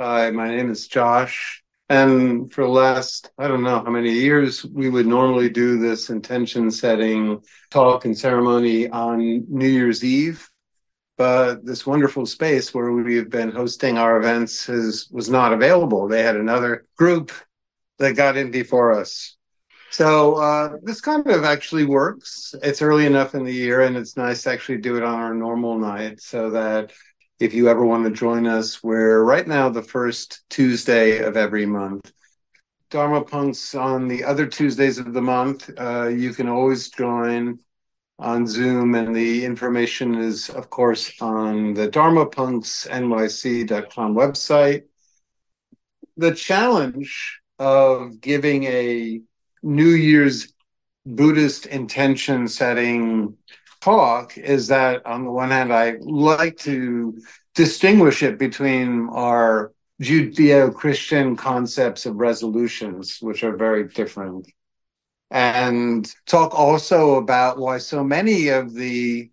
[0.00, 1.64] Hi, my name is Josh.
[1.88, 6.08] And for the last, I don't know how many years, we would normally do this
[6.08, 10.48] intention setting talk and ceremony on New Year's Eve.
[11.16, 16.06] But this wonderful space where we have been hosting our events was not available.
[16.06, 17.32] They had another group
[17.98, 19.36] that got in before us.
[19.90, 22.54] So uh, this kind of actually works.
[22.62, 25.34] It's early enough in the year, and it's nice to actually do it on our
[25.34, 26.92] normal night so that
[27.40, 31.66] if you ever want to join us, we're right now the first Tuesday of every
[31.66, 32.10] month.
[32.90, 35.70] Dharma Punx on the other Tuesdays of the month.
[35.78, 37.60] Uh, you can always join
[38.18, 44.84] on Zoom, and the information is, of course, on the dharmapunxnyc.com website.
[46.16, 49.20] The challenge of giving a
[49.62, 50.52] New Year's
[51.06, 53.36] Buddhist intention setting
[53.88, 57.18] talk is that on the one hand, I like to
[57.54, 64.46] distinguish it between our Judeo Christian concepts of resolutions, which are very different,
[65.30, 69.30] and talk also about why so many of the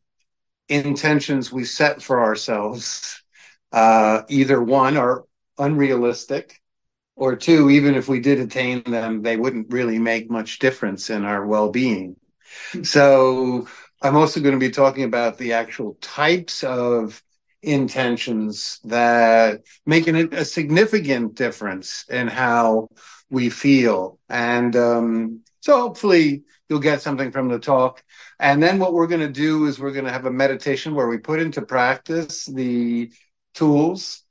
[0.69, 3.21] intentions we set for ourselves,
[3.73, 5.25] uh, either one, are
[5.57, 6.61] unrealistic,
[7.17, 11.25] or two, even if we did attain them, they wouldn't really make much difference in
[11.25, 12.15] our well being.
[12.83, 13.67] So,
[14.05, 17.23] I'm also going to be talking about the actual types of
[17.63, 22.89] intentions that make an, a significant difference in how
[23.31, 24.19] we feel.
[24.29, 28.03] And um, so hopefully you'll get something from the talk.
[28.39, 31.07] And then what we're going to do is we're going to have a meditation where
[31.07, 33.11] we put into practice the
[33.55, 34.21] tools.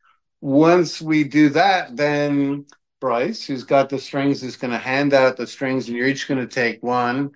[0.41, 2.67] Once we do that, then
[3.01, 6.29] Bryce, who's got the strings, is going to hand out the strings, and you're each
[6.29, 7.33] going to take one.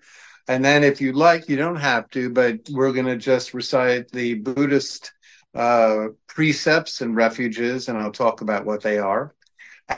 [0.49, 4.11] And then, if you like, you don't have to, but we're going to just recite
[4.11, 5.13] the Buddhist
[5.55, 9.35] uh, precepts and refuges, and I'll talk about what they are.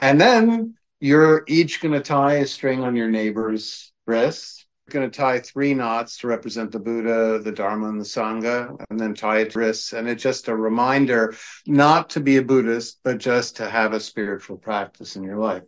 [0.01, 4.67] And then you're each going to tie a string on your neighbor's wrist.
[4.87, 8.77] You're going to tie three knots to represent the Buddha, the Dharma, and the Sangha,
[8.91, 9.93] and then tie it to wrists.
[9.93, 11.35] And it's just a reminder
[11.65, 15.63] not to be a Buddhist, but just to have a spiritual practice in your life.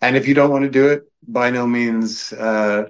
[0.00, 2.32] And if you don't want to do it, by no means.
[2.32, 2.86] Uh,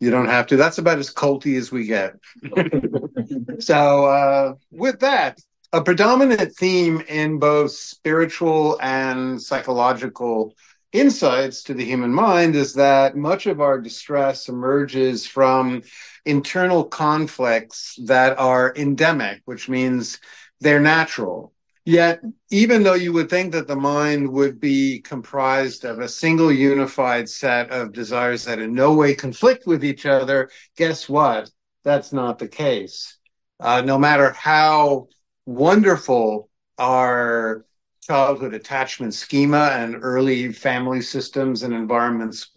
[0.00, 0.56] you don't have to.
[0.56, 2.14] That's about as culty as we get.
[3.62, 5.38] so, uh, with that,
[5.72, 10.54] a predominant theme in both spiritual and psychological
[10.92, 15.82] insights to the human mind is that much of our distress emerges from
[16.26, 20.18] internal conflicts that are endemic, which means
[20.60, 21.52] they're natural.
[21.90, 22.20] Yet,
[22.50, 27.28] even though you would think that the mind would be comprised of a single unified
[27.28, 31.50] set of desires that in no way conflict with each other, guess what?
[31.82, 33.18] That's not the case.
[33.58, 35.08] Uh, no matter how
[35.46, 37.66] wonderful our
[38.02, 42.52] childhood attachment schema and early family systems and environments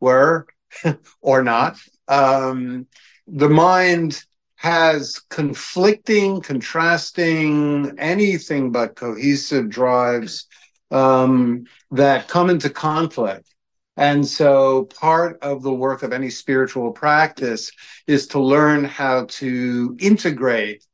[0.00, 0.48] were
[1.20, 1.78] or not,
[2.08, 2.88] um,
[3.28, 4.24] the mind
[4.62, 10.46] has conflicting, contrasting, anything but cohesive drives
[10.92, 13.52] um, that come into conflict.
[13.96, 17.72] And so part of the work of any spiritual practice
[18.06, 20.86] is to learn how to integrate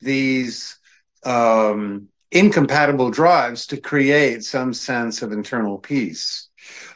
[0.00, 0.78] these
[1.24, 6.48] um, incompatible drives to create some sense of internal peace.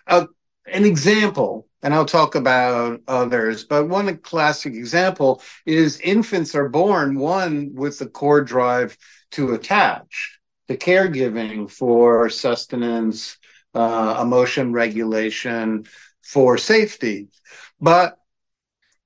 [0.07, 0.27] Uh,
[0.67, 3.65] an example and I'll talk about others.
[3.65, 8.97] But one classic example is infants are born, one with the core drive
[9.33, 10.39] to attach,
[10.69, 13.39] the caregiving for sustenance,
[13.75, 15.87] uh, emotion regulation,
[16.23, 17.29] for safety.
[17.81, 18.20] But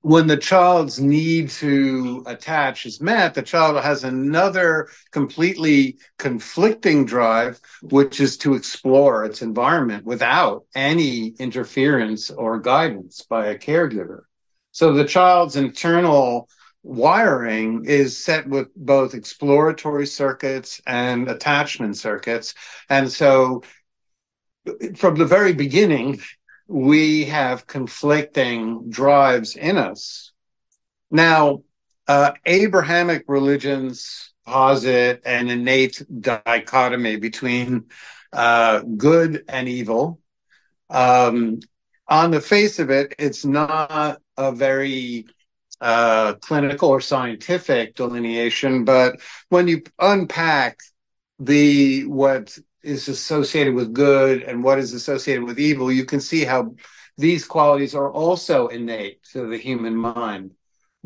[0.05, 7.59] when the child's need to attach is met, the child has another completely conflicting drive,
[7.81, 14.25] which is to explore its environment without any interference or guidance by a caregiver.
[14.73, 16.49] So the child's internal
[16.83, 22.53] wiring is set with both exploratory circuits and attachment circuits.
[22.91, 23.63] And so
[24.97, 26.21] from the very beginning,
[26.67, 30.31] we have conflicting drives in us.
[31.11, 31.63] Now,
[32.07, 37.85] uh, Abrahamic religions posit an innate dichotomy between
[38.33, 40.19] uh, good and evil.
[40.89, 41.59] Um,
[42.07, 45.25] on the face of it, it's not a very
[45.81, 49.19] uh, clinical or scientific delineation, but
[49.49, 50.79] when you unpack
[51.39, 56.45] the what is associated with good and what is associated with evil, you can see
[56.45, 56.75] how
[57.17, 60.51] these qualities are also innate to the human mind.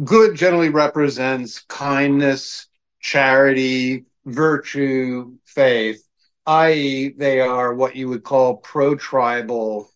[0.03, 2.67] Good generally represents kindness,
[2.99, 6.03] charity, virtue, faith.
[6.45, 9.89] i.e., they are what you would call pro tribal,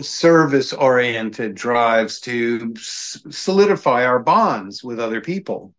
[0.00, 5.74] service oriented drives to solidify our bonds with other people.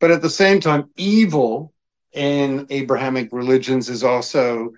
[0.00, 1.72] But at the same time, evil
[2.12, 4.72] in Abrahamic religions is also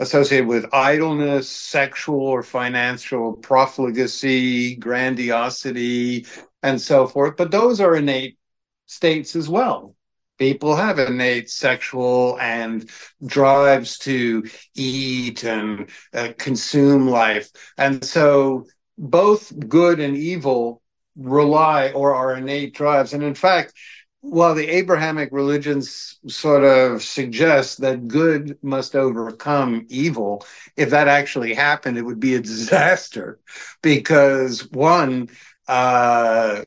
[0.00, 6.26] associated with idleness, sexual or financial profligacy, grandiosity,
[6.62, 7.36] and so forth.
[7.36, 8.38] But those are innate
[8.86, 9.94] states as well.
[10.38, 12.88] People have innate sexual and
[13.24, 14.42] drives to
[14.74, 17.50] eat and uh, consume life.
[17.76, 20.80] And so both good and evil
[21.14, 23.12] rely or are innate drives.
[23.12, 23.74] And in fact,
[24.20, 30.44] while the Abrahamic religions sort of suggest that good must overcome evil,
[30.76, 33.40] if that actually happened, it would be a disaster
[33.82, 35.28] because one,
[35.68, 36.62] uh,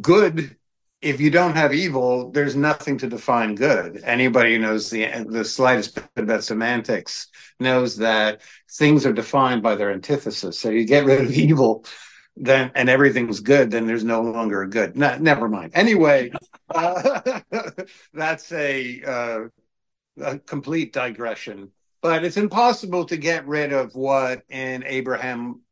[0.00, 0.56] good,
[1.02, 4.00] if you don't have evil, there's nothing to define good.
[4.02, 7.28] Anybody who knows the the slightest bit about semantics
[7.60, 8.40] knows that
[8.70, 10.58] things are defined by their antithesis.
[10.58, 11.84] So you get rid of evil,
[12.36, 14.96] then and everything's good, then there's no longer a good.
[14.96, 15.72] No, never mind.
[15.74, 16.30] Anyway,
[16.74, 17.40] uh,
[18.14, 19.40] that's a, uh,
[20.20, 21.70] a complete digression.
[22.02, 25.62] But it's impossible to get rid of what in Abraham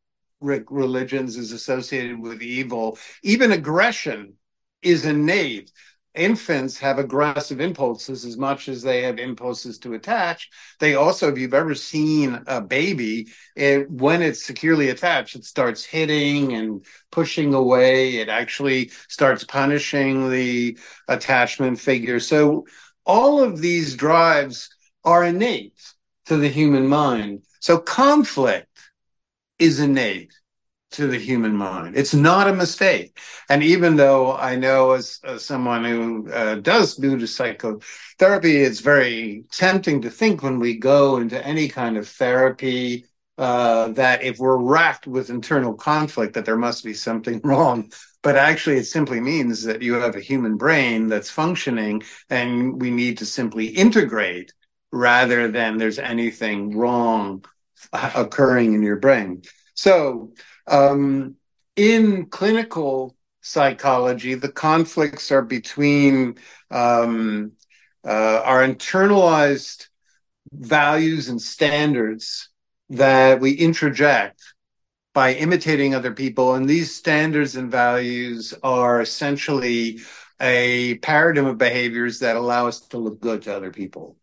[0.41, 2.97] religions is associated with evil.
[3.23, 4.33] Even aggression
[4.81, 5.71] is innate
[6.15, 10.49] infants have aggressive impulses as much as they have impulses to attach.
[10.79, 15.83] They also, if you've ever seen a baby, it, when it's securely attached, it starts
[15.83, 18.17] hitting and pushing away.
[18.17, 20.77] It actually starts punishing the
[21.07, 22.19] attachment figure.
[22.19, 22.65] So
[23.05, 24.69] all of these drives
[25.03, 25.93] are innate
[26.25, 27.43] to the human mind.
[27.59, 28.67] So conflict
[29.59, 30.33] is innate
[30.95, 31.97] to the human mind.
[31.97, 33.19] It's not a mistake.
[33.49, 39.43] And even though I know as, as someone who uh, does Buddhist psychotherapy, it's very
[39.51, 43.05] tempting to think when we go into any kind of therapy
[43.37, 47.91] uh, that if we're racked with internal conflict, that there must be something wrong.
[48.23, 52.89] But actually, it simply means that you have a human brain that's functioning and we
[52.89, 54.53] need to simply integrate
[54.91, 57.43] rather than there's anything wrong
[57.93, 59.43] occurring in your brain.
[59.73, 60.31] So,
[60.67, 61.35] um,
[61.75, 66.35] in clinical psychology, the conflicts are between
[66.71, 67.51] um,
[68.05, 69.87] uh, our internalized
[70.51, 72.49] values and standards
[72.89, 74.41] that we introject
[75.13, 76.55] by imitating other people.
[76.55, 79.99] And these standards and values are essentially
[80.41, 84.17] a paradigm of behaviors that allow us to look good to other people.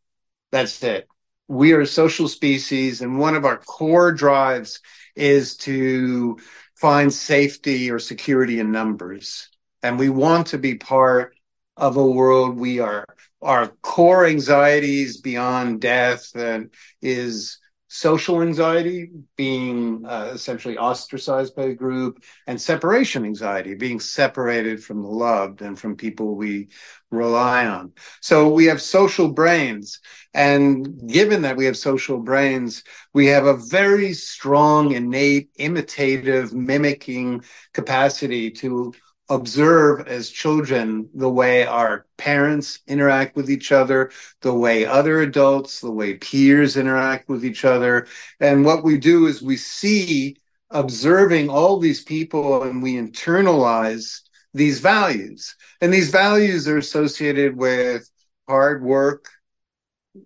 [0.51, 1.09] That's it.
[1.49, 4.81] We are a social species, and one of our core drives
[5.15, 6.39] is to
[6.77, 9.49] find safety or security in numbers.
[9.83, 11.35] And we want to be part
[11.77, 13.07] of a world we are
[13.41, 16.71] our core anxieties beyond death and
[17.01, 17.59] is
[17.95, 25.03] social anxiety, being uh, essentially ostracized by a group, and separation anxiety, being separated from
[25.03, 26.69] the loved and from people we
[27.11, 27.93] rely on.
[28.23, 30.01] So we have social brains.
[30.33, 37.45] And given that we have social brains, we have a very strong, innate, imitative, mimicking
[37.75, 38.95] capacity to
[39.33, 44.11] observe as children the way our parents interact with each other,
[44.43, 48.07] the way other adults, the way peers interact with each other.
[48.41, 50.37] And what we do is we see
[50.71, 54.21] observing all these people and we internalize
[54.53, 55.57] these values.
[55.81, 58.11] And these values are associated with
[58.47, 59.31] hard work,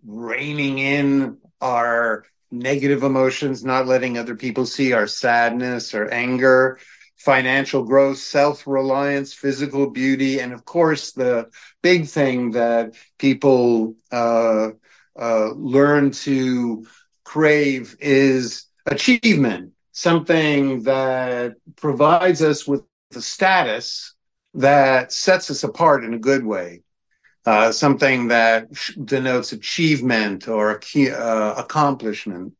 [0.04, 6.80] reining in our negative emotions, not letting other people see our sadness or anger,
[7.16, 11.50] financial growth, self reliance, physical beauty, and of course, the
[11.82, 14.70] big thing that people uh,
[15.18, 16.86] uh, learn to
[17.24, 24.14] crave is achievement, something that provides us with the status
[24.54, 26.82] that sets us apart in a good way.
[27.44, 28.66] Uh, something that
[29.04, 32.52] denotes achievement or uh, accomplishment.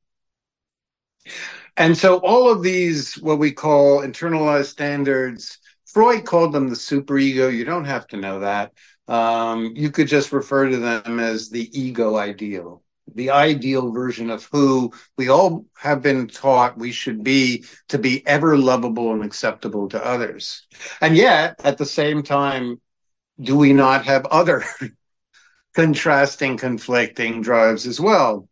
[1.76, 7.52] And so all of these, what we call internalized standards, Freud called them the superego.
[7.52, 8.72] You don't have to know that.
[9.08, 12.82] Um, you could just refer to them as the ego ideal,
[13.14, 18.26] the ideal version of who we all have been taught we should be to be
[18.26, 20.66] ever lovable and acceptable to others.
[21.00, 22.80] And yet, at the same time,
[23.40, 24.64] do we not have other
[25.74, 28.48] contrasting, conflicting drives as well?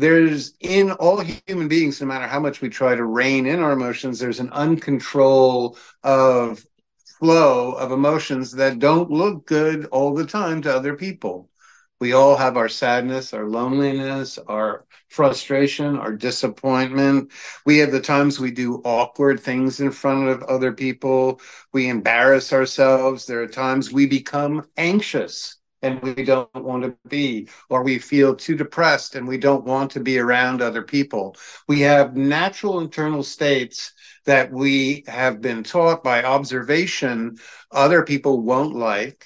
[0.00, 3.72] There's in all human beings, no matter how much we try to rein in our
[3.72, 6.64] emotions, there's an uncontrol of
[7.18, 11.50] flow of emotions that don't look good all the time to other people.
[12.00, 17.30] We all have our sadness, our loneliness, our frustration, our disappointment.
[17.66, 21.42] We have the times we do awkward things in front of other people.
[21.74, 23.26] We embarrass ourselves.
[23.26, 28.34] There are times we become anxious and we don't want to be, or we feel
[28.34, 31.36] too depressed and we don't want to be around other people.
[31.68, 33.92] We have natural internal states
[34.26, 37.36] that we have been taught by observation
[37.70, 39.24] other people won't like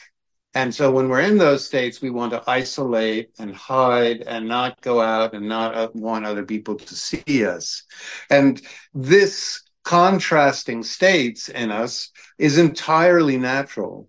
[0.54, 4.80] and so when we're in those states, we want to isolate and hide and not
[4.80, 7.82] go out and not uh, want other people to see us.
[8.30, 8.62] And
[8.94, 14.08] this contrasting states in us is entirely natural.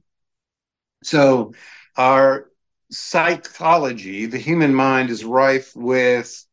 [1.04, 1.54] So
[1.98, 2.50] our
[2.92, 6.46] psychology, the human mind is rife with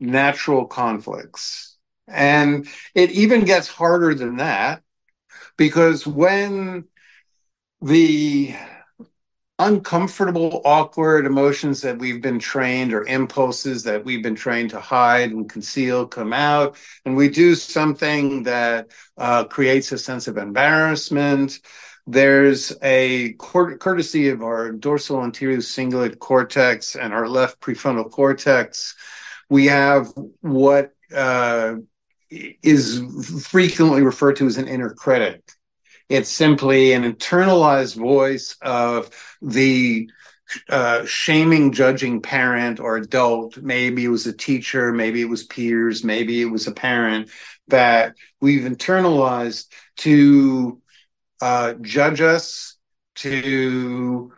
[0.00, 1.76] natural conflicts.
[2.06, 4.82] And it even gets harder than that
[5.56, 6.84] because when
[7.80, 8.54] the
[9.58, 15.30] uncomfortable, awkward emotions that we've been trained or impulses that we've been trained to hide
[15.30, 16.76] and conceal come out.
[17.04, 21.60] And we do something that uh, creates a sense of embarrassment.
[22.06, 28.94] There's a courtesy of our dorsal anterior cingulate cortex and our left prefrontal cortex.
[29.48, 31.76] We have what uh,
[32.30, 33.00] is
[33.46, 35.42] frequently referred to as an inner critic.
[36.10, 39.08] It's simply an internalized voice of
[39.40, 40.10] the
[40.68, 43.56] uh, shaming, judging parent or adult.
[43.56, 47.30] Maybe it was a teacher, maybe it was peers, maybe it was a parent
[47.68, 49.68] that we've internalized
[49.98, 50.80] to
[51.44, 52.78] uh, judge us,
[53.16, 54.32] to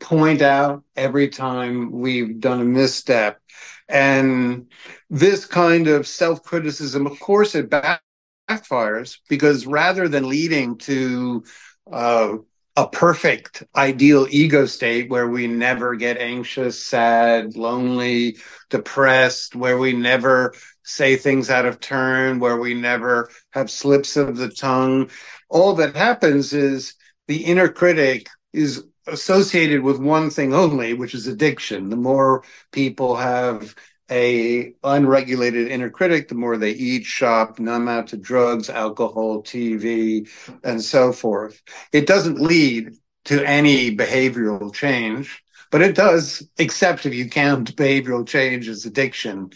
[0.00, 3.40] point out every time we've done a misstep.
[3.88, 4.66] And
[5.08, 11.44] this kind of self criticism, of course, it backfires because rather than leading to
[11.92, 12.38] uh,
[12.76, 18.36] a perfect ideal ego state where we never get anxious, sad, lonely,
[18.68, 24.36] depressed, where we never say things out of turn, where we never have slips of
[24.36, 25.10] the tongue,
[25.48, 26.94] all that happens is
[27.26, 31.88] the inner critic is associated with one thing only, which is addiction.
[31.88, 33.74] The more people have
[34.10, 40.28] a unregulated inner critic, the more they eat, shop, numb out to drugs, alcohol, TV,
[40.64, 41.62] and so forth.
[41.92, 42.94] It doesn't lead
[43.26, 49.50] to any behavioral change, but it does, except if you count behavioral change as addiction.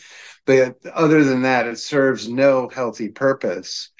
[0.44, 3.90] But other than that, it serves no healthy purpose.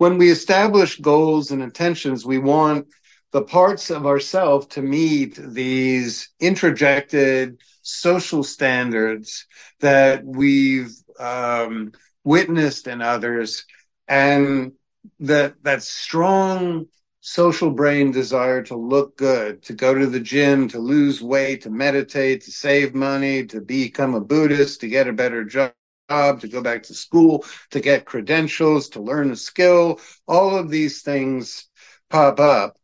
[0.00, 2.86] When we establish goals and intentions, we want
[3.32, 9.44] the parts of ourself to meet these introjected social standards
[9.80, 11.92] that we've um,
[12.24, 13.66] witnessed in others,
[14.08, 14.72] and
[15.18, 16.86] that that strong
[17.20, 21.70] social brain desire to look good, to go to the gym, to lose weight, to
[21.70, 25.74] meditate, to save money, to become a Buddhist, to get a better job
[26.10, 30.00] to go back to school, to get credentials, to learn a skill.
[30.26, 31.68] All of these things
[32.08, 32.76] pop up.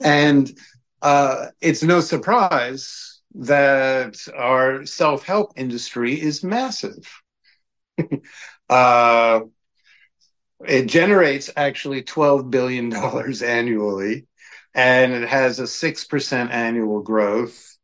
[0.00, 0.50] And
[1.02, 7.22] uh, it's no surprise that our self help industry is massive.
[8.68, 9.40] uh,
[10.66, 12.92] it generates actually $12 billion
[13.44, 14.26] annually,
[14.74, 17.76] and it has a 6% annual growth.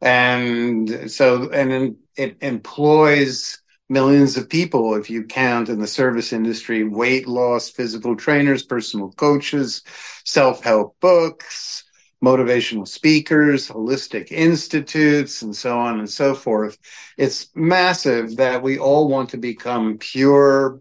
[0.00, 6.84] And so, and it employs millions of people if you count in the service industry
[6.84, 9.82] weight loss physical trainers personal coaches
[10.24, 11.84] self-help books
[12.24, 16.78] motivational speakers, holistic institutes, and so on and so forth.
[17.18, 20.80] It's massive that we all want to become pure,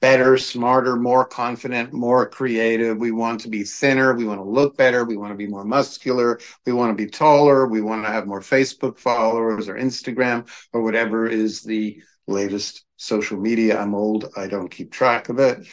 [0.00, 2.98] better, smarter, more confident, more creative.
[2.98, 4.14] We want to be thinner.
[4.14, 5.04] We want to look better.
[5.04, 6.38] We want to be more muscular.
[6.66, 7.66] We want to be taller.
[7.66, 13.38] We want to have more Facebook followers or Instagram or whatever is the latest social
[13.38, 13.78] media.
[13.78, 14.32] I'm old.
[14.36, 15.66] I don't keep track of it.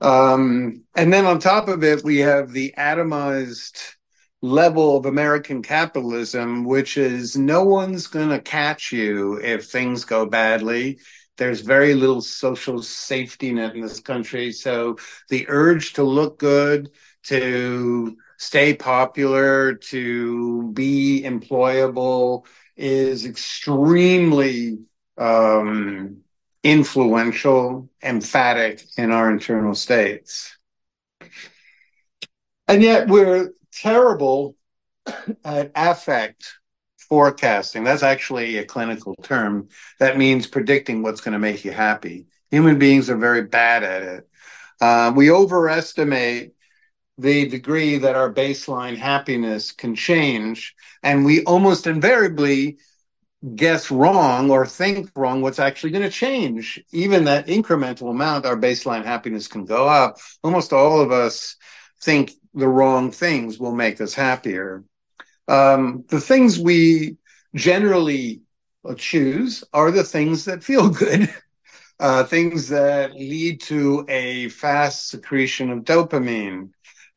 [0.00, 3.94] Um, and then on top of it, we have the atomized
[4.40, 10.26] level of American capitalism, which is no one's going to catch you if things go
[10.26, 11.00] badly.
[11.36, 14.52] There's very little social safety net in this country.
[14.52, 16.90] So the urge to look good,
[17.24, 22.44] to stay popular, to be employable
[22.76, 24.78] is extremely
[25.18, 26.18] um,
[26.62, 30.56] influential, emphatic in our internal states.
[32.66, 34.56] And yet we're terrible
[35.44, 36.58] at affect
[37.08, 37.84] forecasting.
[37.84, 42.26] That's actually a clinical term that means predicting what's going to make you happy.
[42.50, 44.28] Human beings are very bad at it.
[44.80, 46.52] Uh, we overestimate
[47.16, 50.74] the degree that our baseline happiness can change.
[51.02, 52.78] And we almost invariably
[53.54, 56.82] guess wrong or think wrong what's actually going to change.
[56.92, 60.18] Even that incremental amount, our baseline happiness can go up.
[60.42, 61.56] Almost all of us
[62.02, 64.84] think the wrong things will make us happier.
[65.46, 67.16] Um, the things we
[67.54, 68.42] generally
[68.96, 71.32] choose are the things that feel good.
[72.00, 76.70] Uh, things that lead to a fast secretion of dopamine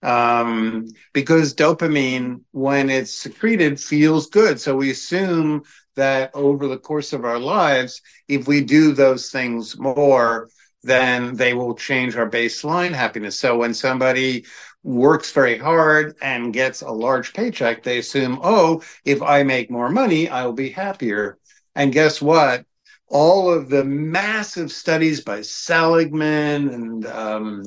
[0.03, 4.59] um, because dopamine, when it's secreted, feels good.
[4.59, 5.63] So we assume
[5.95, 10.49] that over the course of our lives, if we do those things more,
[10.83, 13.39] then they will change our baseline happiness.
[13.39, 14.45] So when somebody
[14.83, 19.89] works very hard and gets a large paycheck, they assume, oh, if I make more
[19.89, 21.37] money, I'll be happier.
[21.75, 22.65] And guess what?
[23.07, 27.65] All of the massive studies by Seligman and um,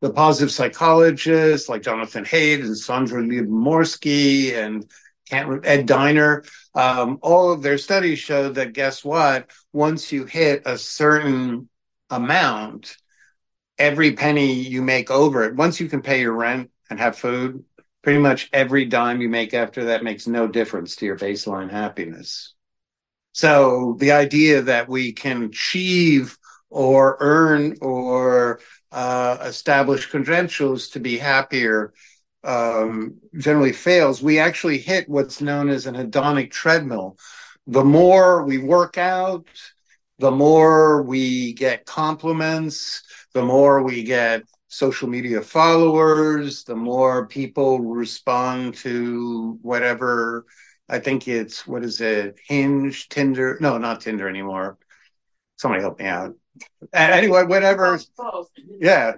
[0.00, 4.90] the positive psychologists like Jonathan Haidt and Sandra Lyubomirsky and
[5.32, 9.50] Ed Diener, um, all of their studies show that guess what?
[9.72, 11.68] Once you hit a certain
[12.10, 12.96] amount,
[13.78, 17.64] every penny you make over it, once you can pay your rent and have food,
[18.02, 22.54] pretty much every dime you make after that makes no difference to your baseline happiness.
[23.32, 26.36] So the idea that we can achieve
[26.68, 28.60] or earn or
[28.90, 31.94] uh, establish credentials to be happier
[32.44, 34.22] um, generally fails.
[34.22, 37.18] We actually hit what's known as an hedonic treadmill.
[37.66, 39.46] The more we work out,
[40.18, 43.02] the more we get compliments,
[43.34, 50.46] the more we get social media followers, the more people respond to whatever.
[50.88, 52.38] I think it's what is it?
[52.46, 53.58] Hinge, Tinder?
[53.60, 54.78] No, not Tinder anymore.
[55.56, 56.34] Somebody help me out.
[56.92, 57.98] Anyway, whatever.
[58.80, 59.12] Yeah,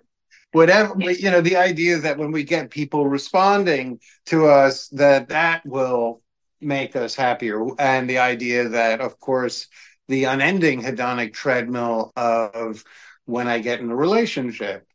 [0.55, 0.95] whatever.
[0.99, 6.23] You know, the idea that when we get people responding to us, that that will
[6.61, 9.67] make us happier, and the idea that, of course,
[10.09, 12.85] the unending hedonic treadmill of
[13.27, 14.87] when I get in a relationship,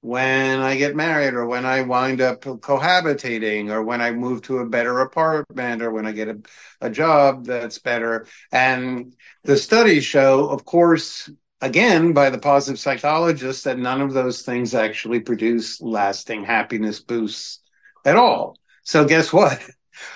[0.00, 4.58] when I get married, or when I wind up cohabitating, or when I move to
[4.58, 6.38] a better apartment, or when I get a,
[6.80, 8.26] a job that's better.
[8.52, 11.28] And the studies show, of course,
[11.60, 17.60] again, by the positive psychologists, that none of those things actually produce lasting happiness boosts
[18.04, 18.58] at all.
[18.82, 19.60] So, guess what?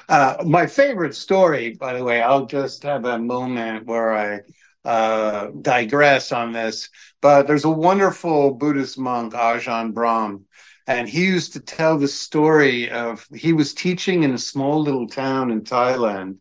[0.09, 4.40] Uh, my favorite story, by the way, I'll just have a moment where I
[4.85, 6.88] uh, digress on this,
[7.20, 10.44] but there's a wonderful Buddhist monk, Ajahn Brahm,
[10.87, 15.09] and he used to tell the story of he was teaching in a small little
[15.09, 16.37] town in Thailand,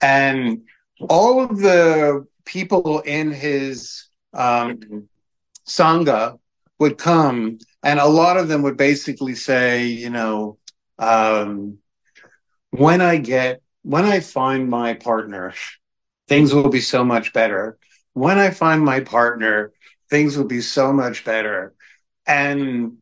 [0.00, 0.62] and
[1.08, 5.08] all of the people in his um,
[5.66, 6.38] sangha
[6.78, 10.58] would come, and a lot of them would basically say, you know,
[10.98, 11.78] um,
[12.70, 15.54] when I get when I find my partner,
[16.28, 17.78] things will be so much better.
[18.12, 19.72] When I find my partner,
[20.10, 21.74] things will be so much better.
[22.26, 22.98] And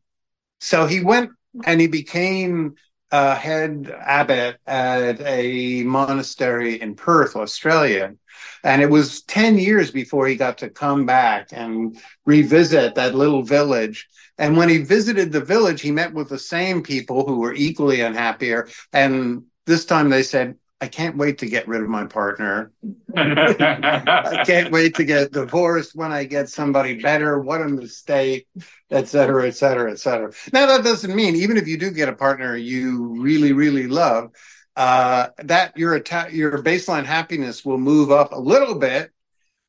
[0.61, 1.31] so he went
[1.65, 2.77] and he became
[3.11, 8.15] a head abbot at a monastery in Perth, Australia.
[8.63, 13.43] And it was 10 years before he got to come back and revisit that little
[13.43, 14.09] village.
[14.37, 18.01] And when he visited the village, he met with the same people who were equally
[18.01, 18.69] unhappier.
[18.93, 22.71] And this time they said, I can't wait to get rid of my partner.
[23.17, 27.41] I can't wait to get divorced when I get somebody better.
[27.41, 28.47] What a mistake,
[28.91, 30.33] et cetera, et cetera, et cetera.
[30.53, 34.31] Now, that doesn't mean, even if you do get a partner you really, really love,
[34.77, 39.11] uh, that your atta- your baseline happiness will move up a little bit,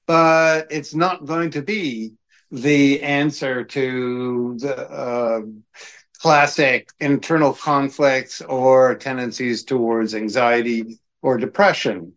[0.06, 2.14] but it's not going to be
[2.52, 5.42] the answer to the uh,
[6.22, 12.14] classic internal conflicts or tendencies towards anxiety or depression.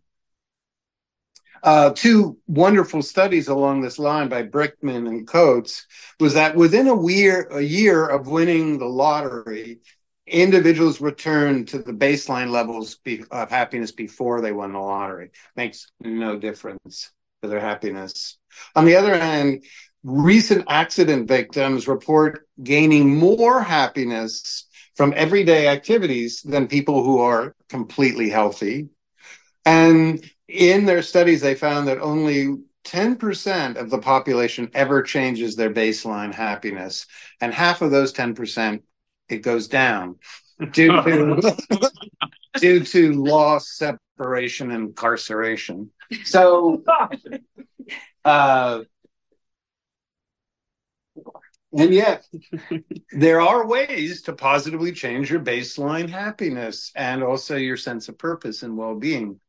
[1.63, 5.87] Uh, two wonderful studies along this line by Brickman and Coates
[6.19, 9.79] was that within a year, a year of winning the lottery,
[10.27, 12.97] individuals return to the baseline levels
[13.31, 15.31] of happiness before they won the lottery.
[15.55, 17.11] Makes no difference
[17.41, 18.37] to their happiness.
[18.75, 19.63] On the other hand,
[20.03, 28.29] recent accident victims report gaining more happiness from everyday activities than people who are completely
[28.29, 28.89] healthy.
[29.65, 35.73] And in their studies, they found that only 10% of the population ever changes their
[35.73, 37.05] baseline happiness.
[37.39, 38.81] And half of those 10%,
[39.29, 40.17] it goes down
[40.71, 41.57] due to,
[42.57, 45.91] due to loss, separation, incarceration.
[46.25, 46.83] So,
[48.25, 48.81] uh,
[51.77, 52.25] And yet,
[53.11, 58.63] there are ways to positively change your baseline happiness and also your sense of purpose
[58.63, 59.39] and well being.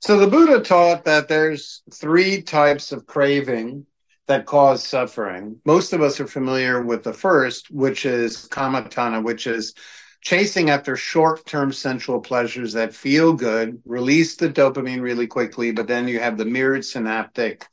[0.00, 3.86] So, the Buddha taught that there's three types of craving
[4.28, 5.60] that cause suffering.
[5.64, 9.74] Most of us are familiar with the first, which is kamatanha, which is
[10.20, 15.88] chasing after short term sensual pleasures that feel good, release the dopamine really quickly, but
[15.88, 17.66] then you have the mirrored synaptic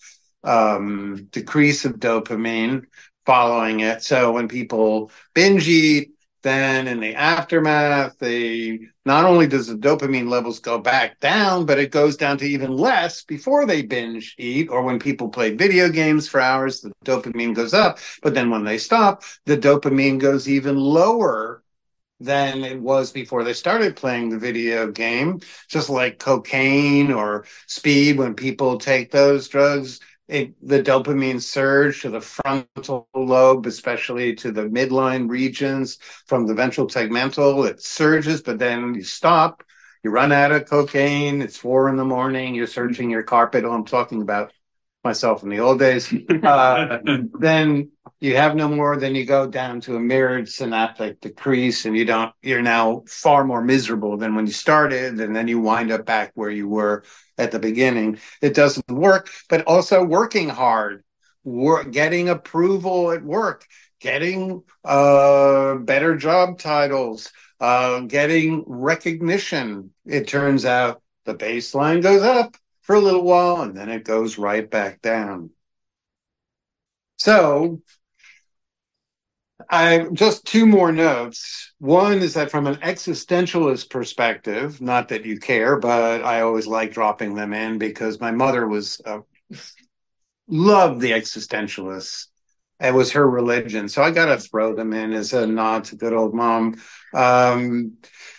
[0.43, 2.85] um, decrease of dopamine
[3.27, 4.01] following it.
[4.01, 6.13] So when people binge eat,
[6.43, 11.77] then in the aftermath, they not only does the dopamine levels go back down, but
[11.77, 15.89] it goes down to even less before they binge eat, or when people play video
[15.89, 17.99] games for hours, the dopamine goes up.
[18.23, 21.63] But then when they stop, the dopamine goes even lower
[22.21, 25.41] than it was before they started playing the video game.
[25.67, 32.09] Just like cocaine or speed, when people take those drugs, it, the dopamine surge to
[32.09, 37.67] the frontal lobe, especially to the midline regions from the ventral tegmental.
[37.69, 39.63] It surges, but then you stop.
[40.03, 41.41] You run out of cocaine.
[41.41, 42.55] It's four in the morning.
[42.55, 43.65] You're searching your carpet.
[43.65, 44.51] Oh, I'm talking about
[45.07, 46.13] myself in the old days.
[46.43, 46.99] Uh,
[47.39, 47.89] then
[48.19, 48.97] you have no more.
[48.97, 52.33] Then you go down to a mirrored synaptic decrease, and you don't.
[52.41, 56.31] You're now far more miserable than when you started, and then you wind up back
[56.35, 57.03] where you were
[57.37, 58.19] at the beginning.
[58.41, 61.03] It doesn't work, but also working hard,
[61.43, 63.65] work, getting approval at work,
[63.99, 69.91] getting uh, better job titles, uh, getting recognition.
[70.05, 72.55] It turns out the baseline goes up
[72.87, 75.51] for a little while and then it goes right back down.
[77.17, 77.81] So
[79.69, 81.73] I just two more notes.
[81.79, 86.93] One is that from an existentialist perspective, not that you care, but I always like
[86.93, 89.19] dropping them in because my mother was uh,
[90.47, 92.27] loved the existentialists.
[92.79, 95.97] It was her religion, so I got to throw them in as a nod to
[95.97, 96.79] good old mom.
[97.13, 97.97] Um,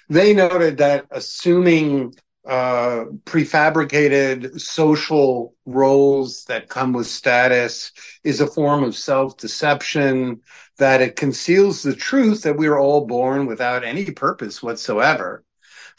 [0.08, 2.14] they noted that assuming
[2.48, 7.92] uh, prefabricated social roles that come with status
[8.24, 10.40] is a form of self deception,
[10.78, 15.44] that it conceals the truth that we are all born without any purpose whatsoever,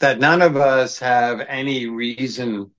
[0.00, 2.72] that none of us have any reason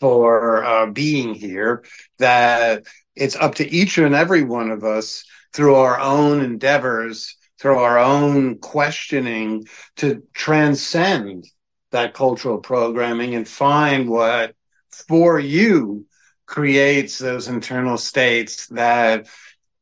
[0.00, 1.84] for uh, being here,
[2.18, 7.78] that it's up to each and every one of us through our own endeavors, through
[7.78, 11.44] our own questioning to transcend
[11.90, 14.54] that cultural programming and find what
[14.90, 16.06] for you
[16.46, 19.26] creates those internal states that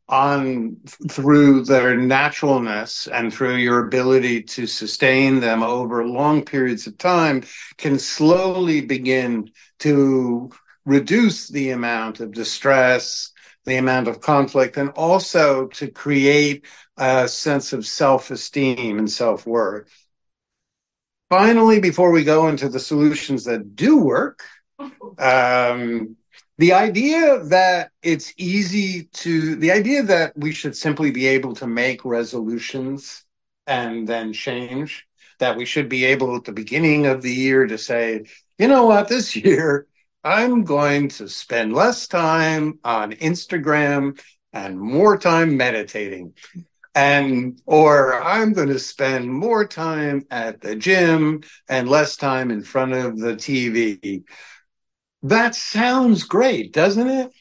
[0.09, 0.77] on
[1.11, 7.43] through their naturalness and through your ability to sustain them over long periods of time
[7.77, 10.49] can slowly begin to
[10.85, 13.33] reduce the amount of distress
[13.65, 16.65] the amount of conflict and also to create
[16.97, 20.06] a sense of self-esteem and self-worth
[21.29, 24.43] finally, before we go into the solutions that do work,
[25.19, 26.17] um,
[26.59, 31.67] the idea that it's easy to, the idea that we should simply be able to
[31.67, 33.25] make resolutions
[33.67, 35.07] and then change,
[35.39, 38.25] that we should be able at the beginning of the year to say,
[38.59, 39.87] you know what, this year
[40.25, 44.21] I'm going to spend less time on Instagram
[44.53, 46.33] and more time meditating
[46.97, 52.63] and or i'm going to spend more time at the gym and less time in
[52.63, 54.25] front of the tv
[55.23, 57.33] that sounds great doesn't it?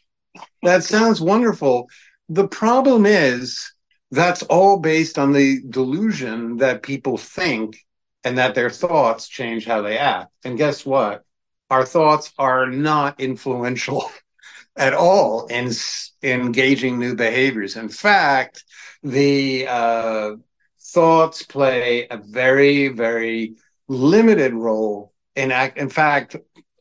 [0.63, 1.89] That sounds wonderful.
[2.30, 3.72] The problem is
[4.12, 7.78] that's all based on the delusion that people think
[8.24, 10.32] and that their thoughts change how they act.
[10.44, 11.24] And guess what?
[11.70, 14.10] Our thoughts are not influential
[14.78, 15.72] at all in,
[16.22, 18.64] in engaging new behaviors in fact
[19.04, 20.32] the uh,
[20.96, 23.58] thoughts play a very, very
[23.88, 25.78] limited role in act.
[25.78, 26.36] In fact,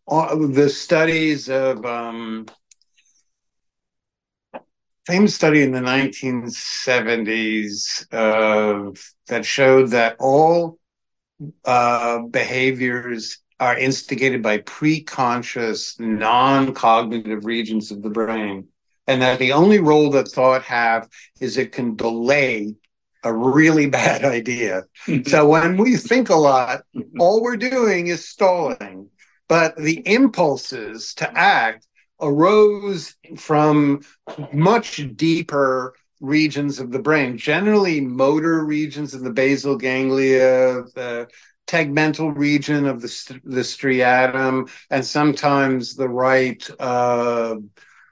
[0.06, 2.46] the studies of um,
[5.06, 8.92] famous study in the 1970s uh,
[9.28, 10.78] that showed that all
[11.64, 18.68] uh, behaviors are instigated by pre-conscious, non-cognitive regions of the brain
[19.06, 21.08] and that the only role that thought have
[21.40, 22.74] is it can delay
[23.22, 24.84] a really bad idea.
[25.06, 25.28] Mm-hmm.
[25.28, 27.20] so when we think a lot, mm-hmm.
[27.20, 29.08] all we're doing is stalling.
[29.46, 31.86] But the impulses to act
[32.18, 34.00] arose from
[34.54, 41.28] much deeper regions of the brain, generally motor regions of the basal ganglia, the
[41.66, 47.56] tegmental region of the, the striatum, and sometimes the right uh,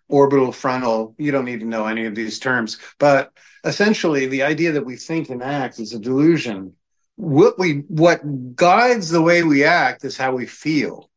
[0.08, 1.14] orbital frontal.
[1.18, 3.32] You don't need to know any of these terms, but
[3.64, 6.74] essentially the idea that we think and act is a delusion.
[7.16, 11.10] What we what guides the way we act is how we feel.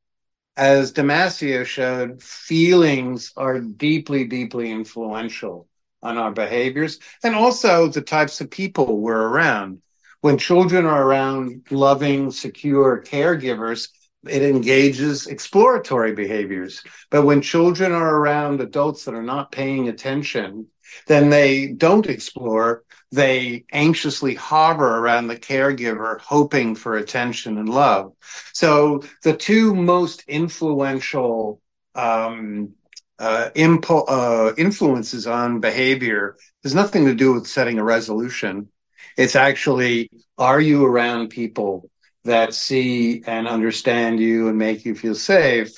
[0.58, 5.68] As Damasio showed, feelings are deeply, deeply influential
[6.02, 9.82] on our behaviors and also the types of people we're around.
[10.26, 13.90] When children are around loving, secure caregivers,
[14.28, 16.84] it engages exploratory behaviors.
[17.12, 20.66] But when children are around adults that are not paying attention,
[21.06, 22.86] then they don't explore.
[23.12, 28.14] They anxiously hover around the caregiver, hoping for attention and love.
[28.52, 31.62] So the two most influential
[31.94, 32.74] um,
[33.20, 38.70] uh, uh, influences on behavior has nothing to do with setting a resolution.
[39.18, 41.90] It's actually, are you around people
[42.24, 45.72] that see and understand you and make you feel safe?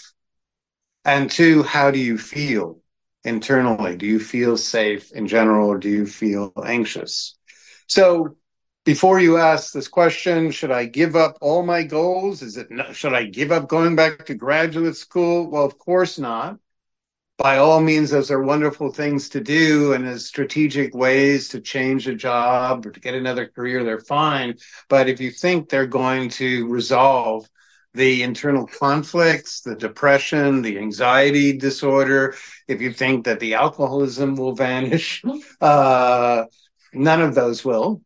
[1.05, 2.79] And two, how do you feel
[3.23, 3.95] internally?
[3.95, 7.37] Do you feel safe in general or do you feel anxious?
[7.87, 8.35] So
[8.85, 12.41] before you ask this question, should I give up all my goals?
[12.41, 15.49] Is it, should I give up going back to graduate school?
[15.49, 16.57] Well, of course not
[17.37, 22.07] by all means, those are wonderful things to do and as strategic ways to change
[22.07, 24.55] a job or to get another career, they're fine.
[24.89, 27.47] But if you think they're going to resolve
[27.93, 32.35] the internal conflicts, the depression, the anxiety disorder,
[32.67, 35.23] if you think that the alcoholism will vanish,
[35.61, 36.45] uh,
[36.93, 38.01] none of those will.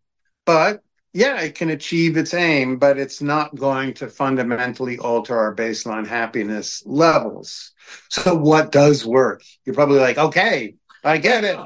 [0.45, 0.81] But
[1.13, 6.07] yeah, it can achieve its aim, but it's not going to fundamentally alter our baseline
[6.07, 7.71] happiness levels.
[8.09, 9.43] So, what does work?
[9.65, 11.59] You're probably like, okay, I get it.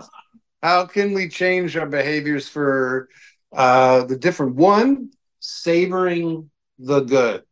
[0.64, 3.10] How can we change our behaviors for
[3.56, 5.12] uh, the different one?
[5.40, 7.44] Savoring the good.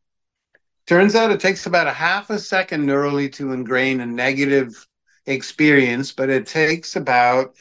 [0.88, 4.88] Turns out it takes about a half a second neurally to ingrain a negative
[5.28, 7.56] experience, but it takes about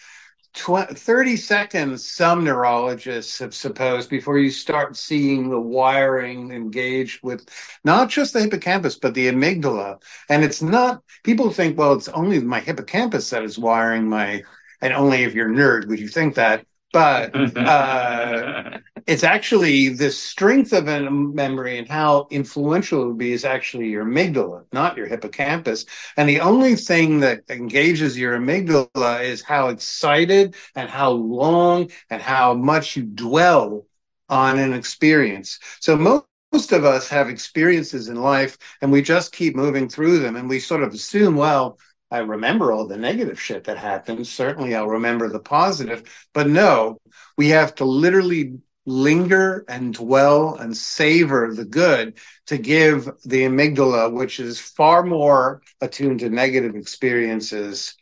[0.55, 7.49] 30 seconds, some neurologists have supposed, before you start seeing the wiring engaged with
[7.85, 10.03] not just the hippocampus, but the amygdala.
[10.29, 14.43] And it's not, people think, well, it's only my hippocampus that is wiring my,
[14.81, 20.73] and only if you're nerd would you think that but uh, it's actually the strength
[20.73, 25.07] of a memory and how influential it would be is actually your amygdala, not your
[25.07, 25.87] hippocampus.
[26.17, 32.23] And the only thing that engages your amygdala is how excited and how long and
[32.23, 33.87] how much you dwell
[34.29, 35.59] on an experience.
[35.81, 40.19] So most most of us have experiences in life and we just keep moving through
[40.19, 41.79] them and we sort of assume, well,
[42.13, 44.27] I remember all the negative shit that happened.
[44.27, 46.03] Certainly, I'll remember the positive.
[46.35, 47.01] But no,
[47.39, 54.13] we have to literally linger and dwell and savor the good to give the amygdala,
[54.13, 57.95] which is far more attuned to negative experiences.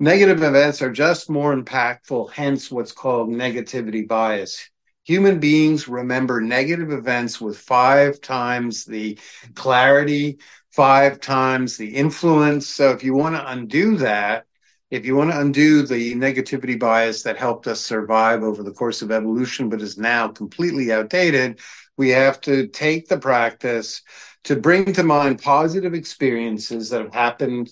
[0.00, 4.68] Negative events are just more impactful, hence what's called negativity bias.
[5.04, 9.18] Human beings remember negative events with five times the
[9.54, 10.38] clarity,
[10.72, 12.66] five times the influence.
[12.66, 14.46] So if you want to undo that,
[14.90, 19.00] if you want to undo the negativity bias that helped us survive over the course
[19.00, 21.60] of evolution, but is now completely outdated,
[21.96, 24.02] we have to take the practice
[24.44, 27.70] to bring to mind positive experiences that have happened.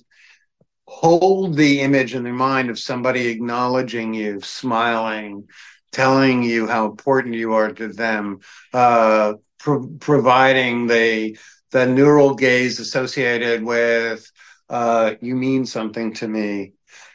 [0.87, 5.49] Hold the image in the mind of somebody acknowledging you, smiling,
[5.93, 8.41] telling you how important you are to them,
[8.73, 11.37] uh, pro- providing the
[11.71, 14.31] the neural gaze associated with
[14.69, 16.73] uh, you mean something to me.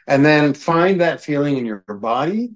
[0.07, 2.51] And then find that feeling in your body,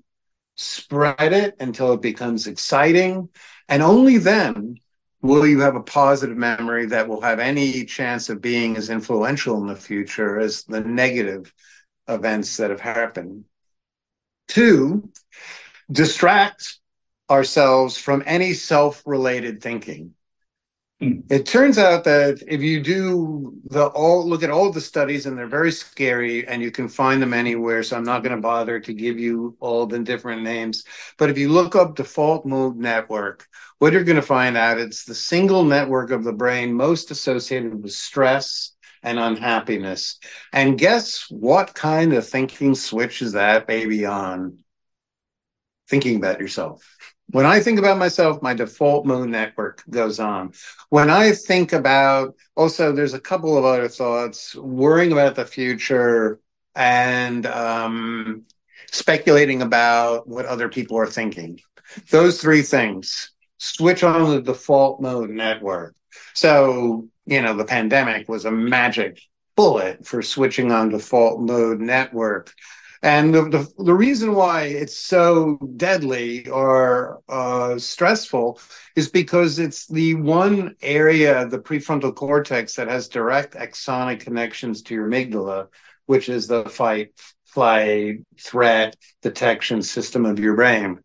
[0.55, 3.29] spread it until it becomes exciting.
[3.67, 4.77] And only then
[5.21, 9.57] will you have a positive memory that will have any chance of being as influential
[9.57, 11.53] in the future as the negative
[12.07, 13.45] events that have happened.
[14.47, 15.09] Two,
[15.91, 16.79] distract
[17.29, 20.13] ourselves from any self related thinking.
[21.01, 25.38] It turns out that if you do the all look at all the studies and
[25.38, 28.81] they're very scary and you can find them anywhere, so I'm not going to bother
[28.81, 30.83] to give you all the different names.
[31.17, 35.05] But if you look up default mode network, what you're going to find out it's
[35.05, 40.19] the single network of the brain most associated with stress and unhappiness.
[40.51, 44.57] And guess what kind of thinking switches that baby on?
[45.88, 46.83] Thinking about yourself.
[47.31, 50.53] When I think about myself, my default mode network goes on.
[50.89, 56.39] When I think about, also, there's a couple of other thoughts worrying about the future
[56.75, 58.45] and um,
[58.91, 61.59] speculating about what other people are thinking.
[62.09, 65.95] Those three things switch on the default mode network.
[66.33, 69.19] So, you know, the pandemic was a magic
[69.55, 72.53] bullet for switching on default mode network.
[73.01, 78.59] And the, the, the reason why it's so deadly or uh, stressful
[78.95, 84.81] is because it's the one area of the prefrontal cortex that has direct axonic connections
[84.83, 85.67] to your amygdala,
[86.07, 87.13] which is the fight,
[87.45, 90.99] flight, threat detection system of your brain.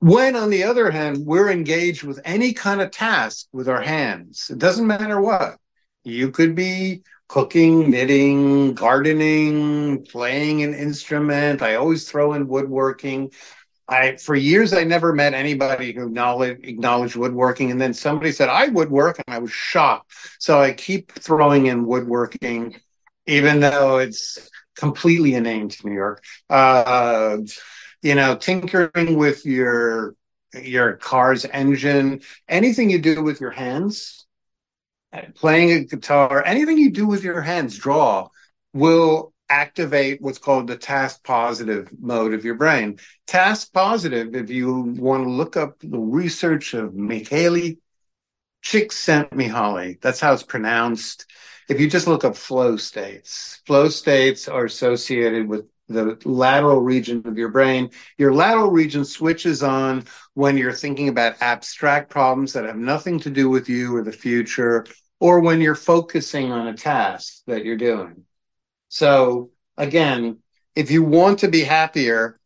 [0.00, 4.48] When, on the other hand, we're engaged with any kind of task with our hands,
[4.50, 5.56] it doesn't matter what.
[6.04, 11.62] You could be cooking, knitting, gardening, playing an instrument.
[11.62, 13.30] I always throw in woodworking.
[13.88, 18.48] I for years I never met anybody who acknowledged, acknowledged woodworking, and then somebody said
[18.48, 20.12] I woodwork, and I was shocked.
[20.38, 22.76] So I keep throwing in woodworking,
[23.26, 26.22] even though it's completely inane to New York.
[26.50, 27.38] Uh,
[28.02, 30.14] you know, tinkering with your
[30.54, 34.26] your car's engine, anything you do with your hands,
[35.34, 38.28] playing a guitar, anything you do with your hands, draw,
[38.72, 42.98] will activate what's called the task positive mode of your brain.
[43.26, 47.78] Task positive, if you want to look up the research of Mihaly
[48.62, 51.26] Csikszentmihalyi, that's how it's pronounced.
[51.68, 57.22] If you just look up flow states, flow states are associated with the lateral region
[57.24, 57.90] of your brain.
[58.18, 63.30] Your lateral region switches on when you're thinking about abstract problems that have nothing to
[63.30, 64.86] do with you or the future,
[65.20, 68.24] or when you're focusing on a task that you're doing.
[68.88, 70.38] So, again,
[70.76, 72.38] if you want to be happier,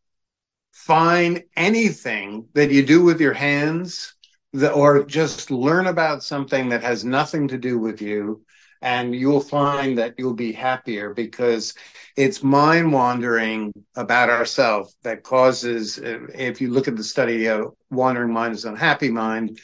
[0.70, 4.14] find anything that you do with your hands
[4.54, 8.44] that, or just learn about something that has nothing to do with you
[8.82, 11.74] and you'll find that you'll be happier because
[12.16, 18.32] it's mind wandering about ourselves that causes if you look at the study of wandering
[18.32, 19.58] mind is unhappy mind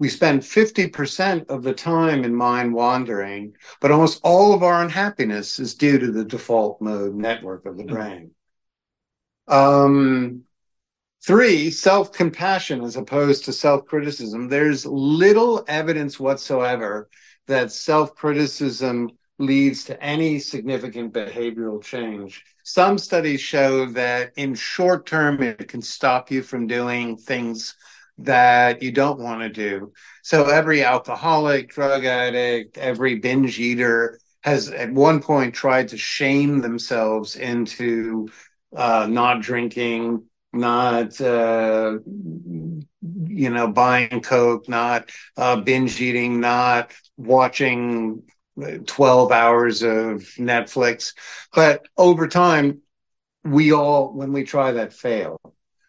[0.00, 5.58] we spend 50% of the time in mind wandering but almost all of our unhappiness
[5.58, 7.94] is due to the default mode network of the mm-hmm.
[7.94, 8.30] brain
[9.46, 10.44] um,
[11.26, 14.48] Three, self compassion as opposed to self criticism.
[14.48, 17.10] There's little evidence whatsoever
[17.48, 22.44] that self criticism leads to any significant behavioral change.
[22.64, 27.74] Some studies show that in short term, it can stop you from doing things
[28.18, 29.92] that you don't want to do.
[30.22, 36.60] So every alcoholic, drug addict, every binge eater has at one point tried to shame
[36.60, 38.28] themselves into
[38.74, 48.22] uh, not drinking, not uh, you know buying coke not uh, binge eating not watching
[48.86, 51.14] 12 hours of netflix.
[51.54, 52.80] But over time
[53.44, 55.38] we all when we try that fail.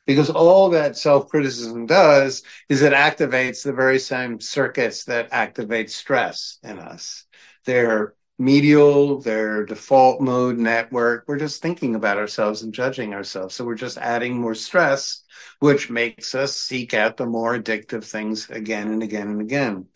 [0.05, 6.57] Because all that self-criticism does is it activates the very same circuits that activate stress
[6.63, 7.25] in us.
[7.65, 11.25] They're medial, their default mode network.
[11.27, 13.53] We're just thinking about ourselves and judging ourselves.
[13.53, 15.23] So we're just adding more stress,
[15.59, 19.87] which makes us seek out the more addictive things again and again and again.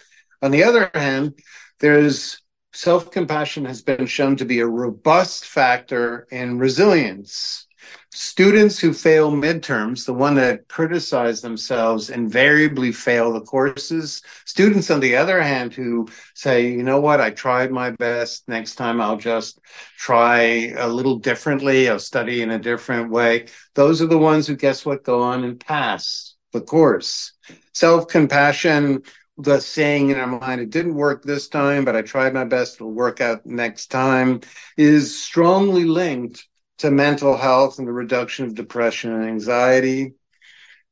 [0.41, 1.39] On the other hand,
[1.79, 2.41] there's
[2.73, 7.67] self compassion has been shown to be a robust factor in resilience
[8.12, 14.22] students who fail midterms, the one that criticize themselves, invariably fail the courses.
[14.46, 18.48] Students, on the other hand, who say, you know what, I tried my best.
[18.48, 19.60] Next time I'll just
[19.98, 21.89] try a little differently.
[21.89, 23.48] I'll study in a different way.
[23.76, 27.34] Those are the ones who, guess what, go on and pass the course.
[27.74, 29.02] Self compassion
[29.38, 32.76] the saying in our mind, it didn't work this time, but I tried my best,
[32.76, 34.41] it'll work out next time,
[34.78, 36.48] is strongly linked
[36.84, 40.15] to mental health and the reduction of depression and anxiety.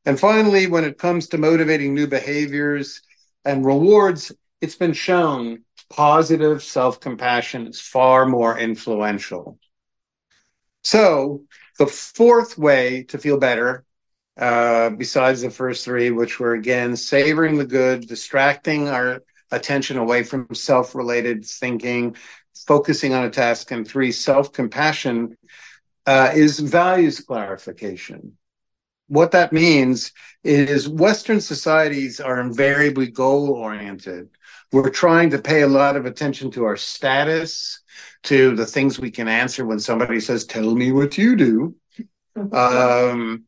[0.05, 3.01] And finally, when it comes to motivating new behaviors
[3.43, 9.59] and rewards, it's been shown positive self compassion is far more influential.
[10.85, 11.43] So,
[11.77, 13.83] the fourth way to feel better,
[14.39, 20.23] uh, besides the first three, which were again savoring the good, distracting our attention away
[20.23, 22.15] from self related thinking,
[22.65, 25.35] focusing on a task, and three, self compassion
[26.05, 28.37] uh, is values clarification.
[29.07, 34.29] What that means is Western societies are invariably goal oriented.
[34.71, 37.81] We're trying to pay a lot of attention to our status,
[38.23, 41.75] to the things we can answer when somebody says, Tell me what you do.
[42.53, 43.43] Um,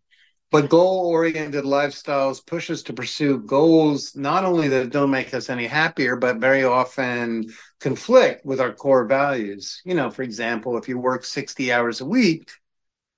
[0.53, 5.49] but goal oriented lifestyles push us to pursue goals not only that don't make us
[5.49, 9.81] any happier, but very often conflict with our core values.
[9.83, 12.51] You know, for example, if you work 60 hours a week,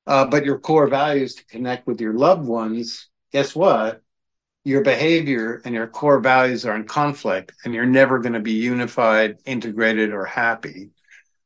[0.07, 4.01] uh, but your core values to connect with your loved ones, guess what?
[4.63, 8.53] Your behavior and your core values are in conflict, and you're never going to be
[8.53, 10.91] unified, integrated, or happy.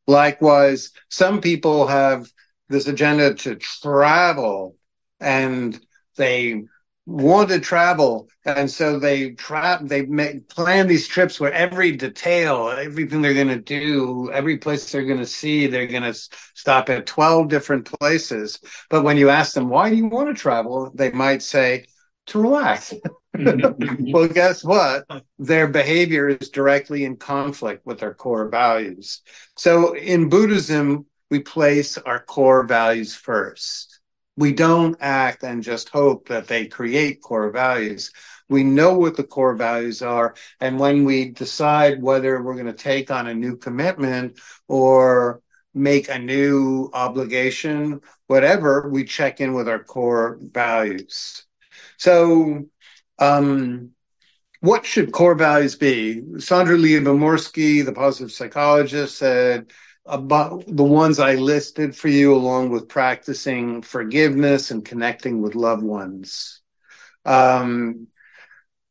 [0.06, 2.32] Likewise, some people have
[2.68, 4.76] this agenda to travel
[5.20, 5.80] and
[6.15, 6.63] they
[7.09, 8.30] want to travel.
[8.45, 13.47] And so they trap they make plan these trips where every detail everything they're going
[13.47, 17.86] to do every place they're going to see they're going to stop at 12 different
[17.99, 18.59] places.
[18.89, 20.91] But when you ask them why do you want to travel?
[20.93, 21.86] they might say
[22.28, 22.93] to relax.
[23.36, 24.11] Mm-hmm.
[24.13, 25.05] Well guess what?
[25.38, 29.22] Their behavior is directly in conflict with their core values.
[29.55, 33.89] So in buddhism we place our core values first
[34.40, 38.14] we don't act and just hope that they create core values.
[38.48, 40.34] We know what the core values are.
[40.62, 45.42] And when we decide whether we're going to take on a new commitment or
[45.74, 51.44] make a new obligation, whatever, we check in with our core values.
[51.98, 52.64] So,
[53.20, 53.92] um,
[54.62, 56.24] what should core values be?
[56.40, 59.72] Sandra Lyubomirsky, the positive psychologist, said
[60.06, 65.84] about the ones I listed for you, along with practicing forgiveness and connecting with loved
[65.84, 66.62] ones.
[67.26, 68.08] Um,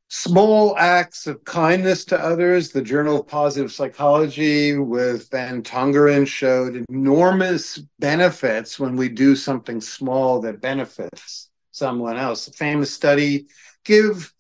[0.09, 2.71] small acts of kindness to others.
[2.71, 9.81] The Journal of Positive Psychology with Van Tongeren showed enormous benefits when we do something
[9.81, 12.49] small that benefits someone else.
[12.49, 13.47] A famous study
[13.85, 14.33] give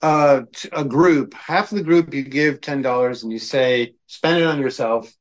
[0.00, 0.42] uh,
[0.72, 4.60] a group, half of the group, you give $10 and you say, spend it on
[4.60, 5.12] yourself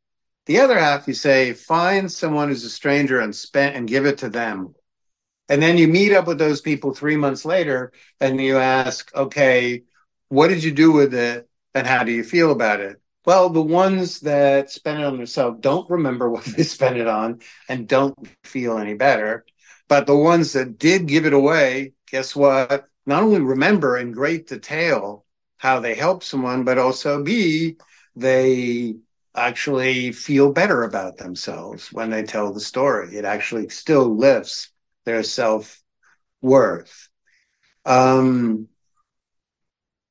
[0.47, 4.19] the other half, you say, find someone who's a stranger and spend and give it
[4.19, 4.73] to them.
[5.49, 9.83] And then you meet up with those people three months later and you ask, okay,
[10.29, 11.47] what did you do with it?
[11.73, 12.99] And how do you feel about it?
[13.25, 17.41] Well, the ones that spend it on themselves don't remember what they spent it on
[17.69, 19.45] and don't feel any better.
[19.89, 22.87] But the ones that did give it away, guess what?
[23.05, 25.25] Not only remember in great detail
[25.57, 27.77] how they helped someone, but also B,
[28.15, 28.95] they
[29.37, 33.15] actually feel better about themselves when they tell the story.
[33.15, 34.69] It actually still lifts
[35.05, 35.81] their self
[36.41, 37.09] worth.
[37.85, 38.67] Um,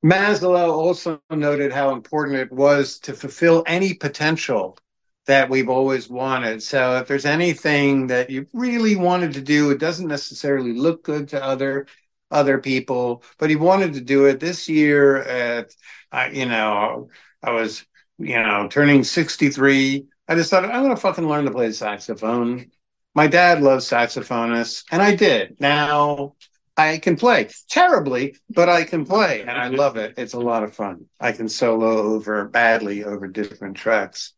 [0.03, 4.77] Maslow also noted how important it was to fulfill any potential
[5.25, 6.63] that we've always wanted.
[6.63, 11.29] So if there's anything that you really wanted to do, it doesn't necessarily look good
[11.29, 11.87] to other
[12.29, 15.73] other people, but he wanted to do it this year at,
[16.11, 17.09] uh, you know,
[17.41, 17.85] I was
[18.17, 22.71] you know, turning 63, I decided I'm going to fucking learn to play the saxophone.
[23.15, 25.59] My dad loves saxophonists, and I did.
[25.59, 26.35] Now
[26.75, 30.15] I can play terribly, but I can play, and I love it.
[30.17, 31.05] It's a lot of fun.
[31.19, 34.33] I can solo over badly over different tracks.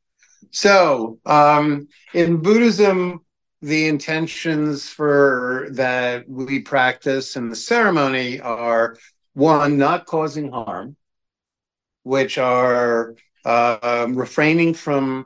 [0.51, 3.25] So, um, in Buddhism,
[3.61, 8.97] the intentions for that we practice in the ceremony are
[9.33, 10.95] one, not causing harm,
[12.03, 13.15] which are
[13.45, 15.25] uh, refraining from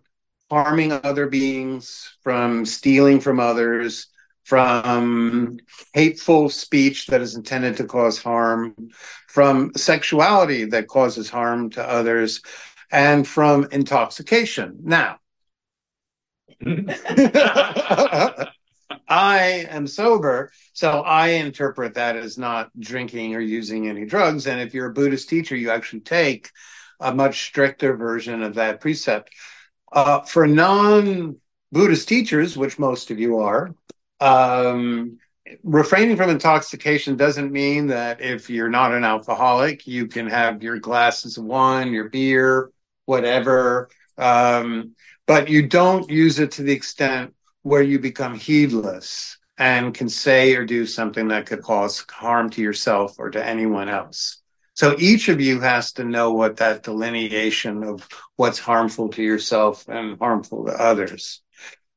[0.50, 4.08] harming other beings, from stealing from others,
[4.44, 5.58] from
[5.94, 8.76] hateful speech that is intended to cause harm,
[9.28, 12.42] from sexuality that causes harm to others,
[12.92, 14.78] and from intoxication.
[14.84, 15.18] Now,
[19.08, 24.48] I am sober, so I interpret that as not drinking or using any drugs.
[24.48, 26.52] And if you're a Buddhist teacher, you actually take
[27.00, 29.32] a much stricter version of that precept.
[29.92, 31.38] Uh, for non
[31.72, 33.74] Buddhist teachers, which most of you are,
[34.20, 35.18] um,
[35.64, 40.80] refraining from intoxication doesn't mean that if you're not an alcoholic, you can have your
[40.80, 42.72] glasses of wine, your beer,
[43.06, 43.90] whatever.
[44.18, 50.10] Um, but you don't use it to the extent where you become heedless and can
[50.10, 54.43] say or do something that could cause harm to yourself or to anyone else.
[54.76, 59.88] So each of you has to know what that delineation of what's harmful to yourself
[59.88, 61.42] and harmful to others.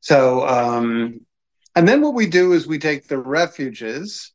[0.00, 1.20] So, um,
[1.74, 4.32] and then what we do is we take the refuges.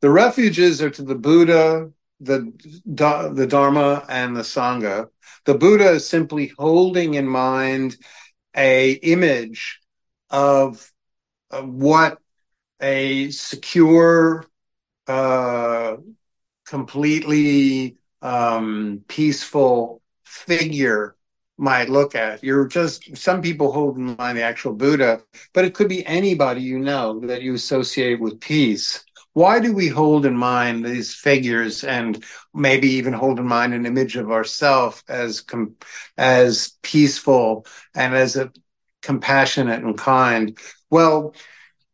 [0.00, 1.90] The refuges are to the Buddha,
[2.20, 2.52] the
[2.84, 5.08] the Dharma, and the Sangha.
[5.44, 7.96] The Buddha is simply holding in mind
[8.56, 9.80] a image
[10.30, 10.90] of,
[11.50, 12.18] of what
[12.80, 14.46] a secure,
[15.06, 15.96] uh,
[16.66, 21.16] completely um, peaceful figure
[21.56, 22.42] might look at.
[22.42, 25.20] You're just some people hold in mind the actual Buddha,
[25.52, 29.04] but it could be anybody you know that you associate with peace.
[29.34, 33.86] Why do we hold in mind these figures and maybe even hold in mind an
[33.86, 35.74] image of ourself as com-
[36.16, 38.52] as peaceful and as a
[39.02, 40.56] compassionate and kind?
[40.90, 41.34] Well,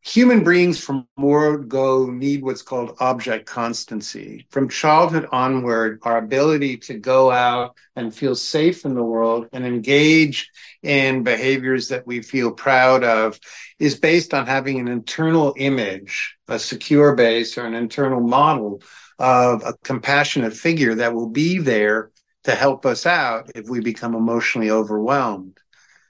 [0.03, 4.46] human beings from more go need what's called object constancy.
[4.51, 9.66] From childhood onward, our ability to go out and feel safe in the world and
[9.66, 10.51] engage
[10.82, 13.38] in behaviors that we feel proud of
[13.78, 18.82] is based on having an internal image, a secure base or an internal model
[19.18, 22.11] of a compassionate figure that will be there
[22.44, 25.59] to help us out if we become emotionally overwhelmed.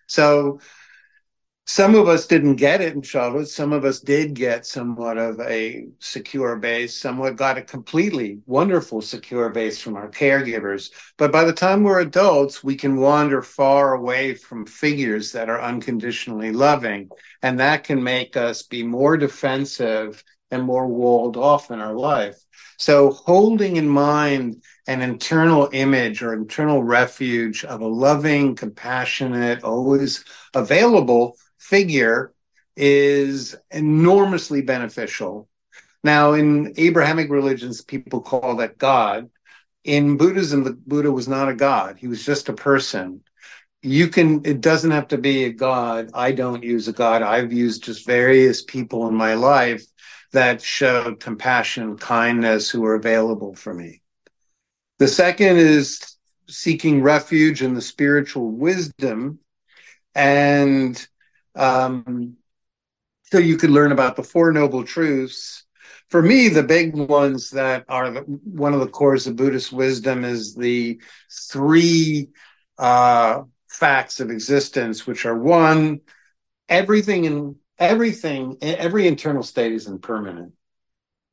[0.06, 0.60] So
[1.66, 3.46] some of us didn't get it in childhood.
[3.46, 6.96] Some of us did get somewhat of a secure base.
[6.96, 10.90] Somewhat got a completely wonderful secure base from our caregivers.
[11.16, 15.62] But by the time we're adults, we can wander far away from figures that are
[15.62, 17.08] unconditionally loving.
[17.40, 22.36] And that can make us be more defensive and more walled off in our life.
[22.78, 30.24] So holding in mind an internal image or internal refuge of a loving, compassionate, always
[30.52, 32.32] available figure
[32.76, 35.48] is enormously beneficial.
[36.02, 39.30] Now, in Abrahamic religions, people call that God.
[39.84, 41.98] In Buddhism, the Buddha was not a God.
[41.98, 43.22] He was just a person.
[43.82, 46.10] You can, it doesn't have to be a God.
[46.14, 47.22] I don't use a God.
[47.22, 49.84] I've used just various people in my life
[50.32, 54.02] that showed compassion, kindness, who were available for me.
[54.98, 56.16] The second is
[56.48, 59.38] seeking refuge in the spiritual wisdom
[60.14, 61.06] and
[61.60, 62.36] um,
[63.24, 65.64] so you could learn about the Four Noble Truths.
[66.08, 70.24] For me, the big ones that are the, one of the cores of Buddhist wisdom
[70.24, 71.00] is the
[71.30, 72.30] three
[72.78, 76.00] uh, facts of existence, which are one,
[76.68, 80.52] everything in everything, every internal state is impermanent.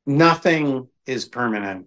[0.06, 1.86] Nothing is permanent.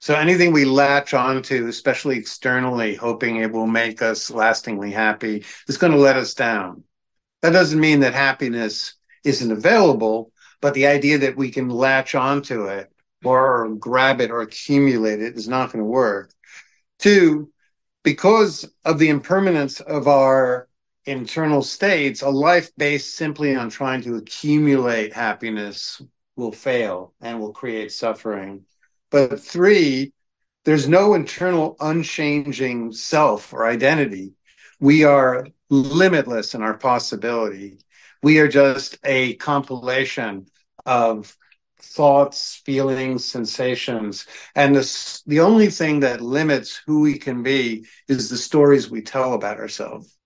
[0.00, 5.78] So anything we latch onto, especially externally, hoping it will make us lastingly happy, is
[5.78, 6.84] going to let us down.
[7.44, 10.32] That doesn't mean that happiness isn't available,
[10.62, 12.90] but the idea that we can latch onto it
[13.22, 16.32] or grab it or accumulate it is not going to work.
[16.98, 17.52] Two,
[18.02, 20.70] because of the impermanence of our
[21.04, 26.00] internal states, a life based simply on trying to accumulate happiness
[26.36, 28.64] will fail and will create suffering.
[29.10, 30.14] But three,
[30.64, 34.32] there's no internal unchanging self or identity.
[34.80, 37.78] We are limitless in our possibility.
[38.22, 40.46] We are just a compilation
[40.86, 41.36] of
[41.78, 44.26] thoughts, feelings, sensations.
[44.54, 49.02] And the, the only thing that limits who we can be is the stories we
[49.02, 50.16] tell about ourselves,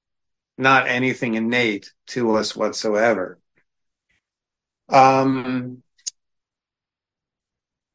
[0.56, 3.38] not anything innate to us whatsoever.
[4.88, 5.82] Um,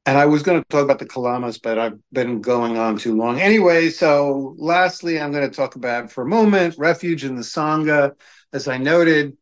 [0.06, 3.16] and I was going to talk about the Kalamas, but I've been going on too
[3.16, 3.40] long.
[3.40, 8.12] Anyway, so lastly, I'm going to talk about for a moment refuge in the Sangha.
[8.52, 9.38] As I noted,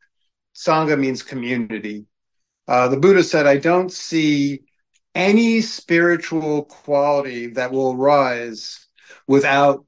[0.55, 2.05] Sangha means community.
[2.68, 4.62] Uh, the Buddha said, I don't see
[5.16, 8.88] any spiritual quality that will rise
[9.28, 9.84] without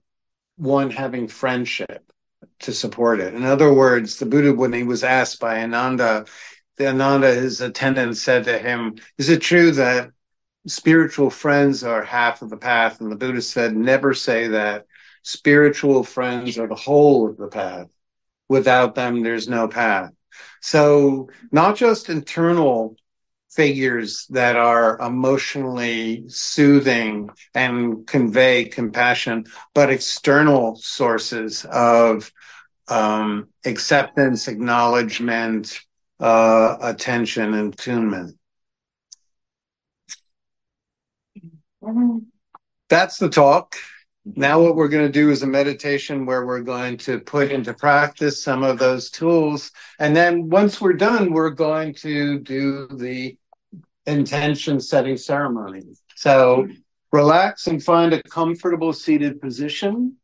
[0.58, 2.12] one having friendship
[2.60, 3.36] to support it.
[3.36, 6.26] In other words, the Buddha, when he was asked by Ananda,
[6.78, 10.10] the Ananda, his attendant, said to him, Is it true that
[10.68, 13.02] spiritual friends are half of the path.
[13.02, 14.86] And the Buddha said, never say that.
[15.24, 17.88] Spiritual friends are the whole of the path.
[18.50, 20.12] Without them, there's no path.
[20.62, 22.98] So, not just internal
[23.50, 32.32] figures that are emotionally soothing and convey compassion, but external sources of
[32.88, 35.80] um, acceptance, acknowledgement,
[36.20, 38.38] uh, attention, and attunement.
[42.90, 43.76] That's the talk.
[44.28, 44.40] Mm-hmm.
[44.40, 47.74] Now, what we're going to do is a meditation where we're going to put into
[47.74, 49.72] practice some of those tools.
[50.00, 53.38] And then once we're done, we're going to do the
[54.06, 55.82] intention setting ceremony.
[56.16, 56.74] So mm-hmm.
[57.12, 60.18] relax and find a comfortable seated position.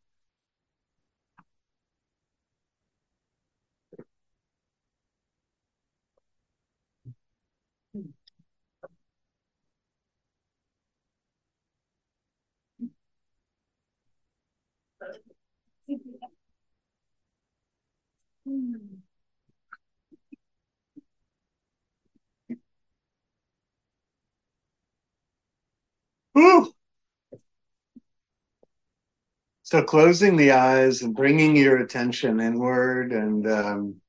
[29.62, 34.00] So closing the eyes and bringing your attention inward and um,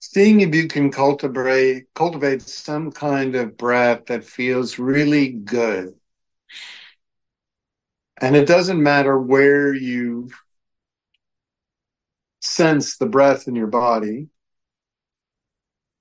[0.00, 5.94] seeing if you can cultivate cultivate some kind of breath that feels really good.
[8.20, 10.30] And it doesn't matter where you
[12.40, 14.28] sense the breath in your body.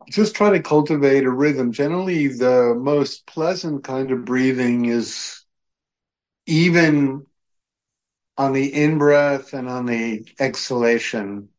[0.10, 1.72] Just try to cultivate a rhythm.
[1.72, 5.44] Generally, the most pleasant kind of breathing is
[6.48, 7.26] even
[8.38, 11.50] on the in breath and on the exhalation.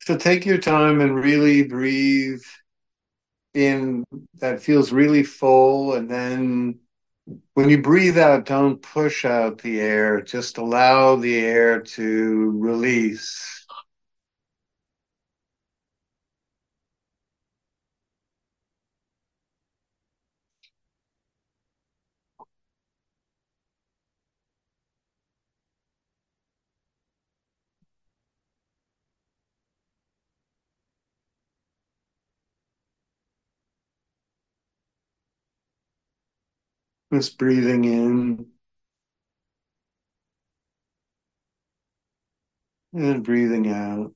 [0.00, 2.42] So take your time and really breathe
[3.54, 4.04] in
[4.40, 5.94] that feels really full.
[5.94, 6.80] And then
[7.54, 13.57] when you breathe out, don't push out the air, just allow the air to release.
[37.12, 38.46] Just breathing in
[42.92, 44.12] and breathing out.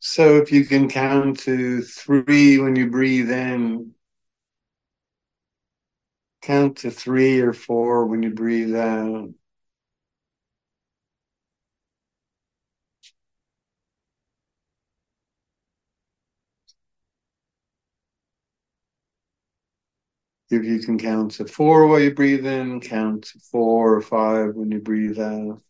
[0.00, 3.94] So if you can count to three when you breathe in,
[6.42, 9.30] count to three or four when you breathe out.
[20.50, 24.54] If you can count to four while you breathe in, count to four or five
[24.54, 25.62] when you breathe out.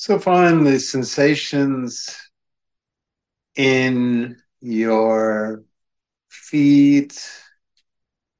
[0.00, 2.16] So find the sensations
[3.56, 5.64] in your
[6.28, 7.20] feet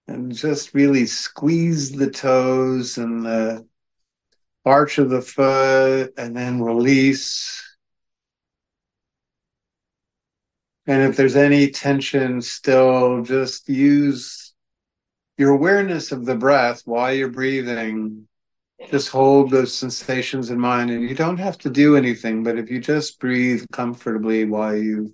[0.07, 3.67] and just really squeeze the toes and the
[4.65, 7.61] arch of the foot and then release.
[10.87, 14.55] And if there's any tension still, just use
[15.37, 18.29] your awareness of the breath while you're breathing.
[18.87, 22.71] Just hold those sensations in mind, and you don't have to do anything, but if
[22.71, 25.13] you just breathe comfortably while you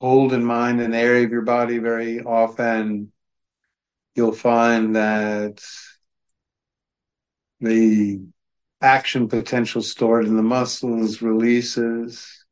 [0.00, 3.12] hold in mind an area of your body very often,
[4.14, 5.62] you'll find that
[7.60, 8.20] the
[8.80, 12.44] action potential stored in the muscles releases.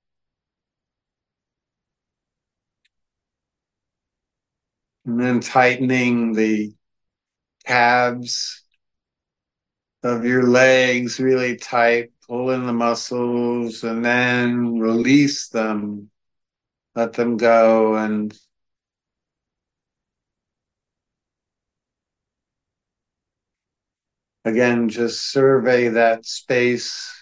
[5.05, 6.73] And then tightening the
[7.66, 8.62] calves
[10.03, 16.11] of your legs really tight, pull in the muscles and then release them.
[16.95, 18.37] Let them go and
[24.45, 27.17] again, just survey that space.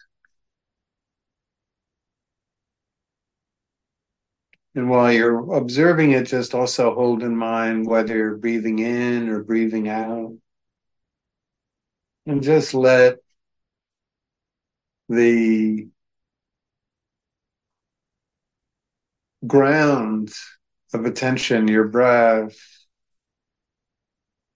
[4.75, 9.43] And while you're observing it, just also hold in mind whether you're breathing in or
[9.43, 10.35] breathing out.
[12.29, 13.21] And just let
[15.09, 15.89] the
[19.47, 20.31] ground
[20.93, 22.55] of attention, your breath,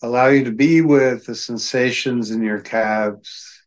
[0.03, 3.62] allow you to be with the sensations in your calves.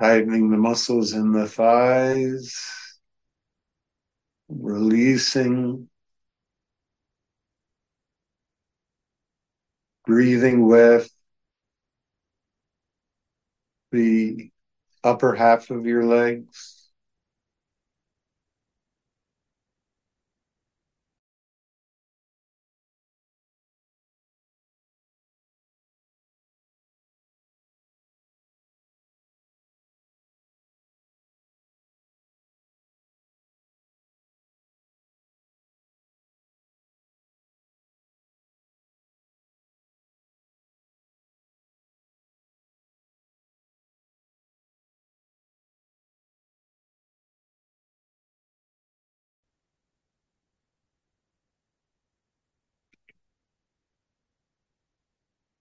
[0.00, 2.85] Tightening the muscles in the thighs,
[4.48, 5.88] releasing,
[10.06, 11.10] breathing with
[13.92, 14.50] the
[15.04, 16.75] upper half of your legs.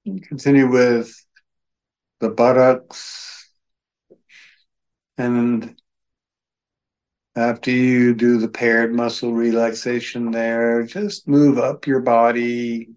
[0.06, 1.26] Continue with
[2.20, 3.50] the buttocks.
[5.18, 5.76] And
[7.36, 12.90] after you do the paired muscle relaxation there, just move up your body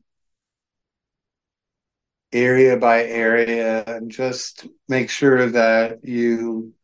[2.31, 6.75] area by area and just make sure that you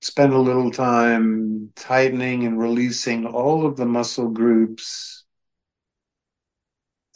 [0.00, 5.23] spend a little time tightening and releasing all of the muscle groups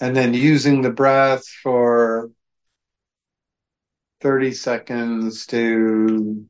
[0.01, 2.31] and then using the breath for
[4.21, 6.47] 30 seconds to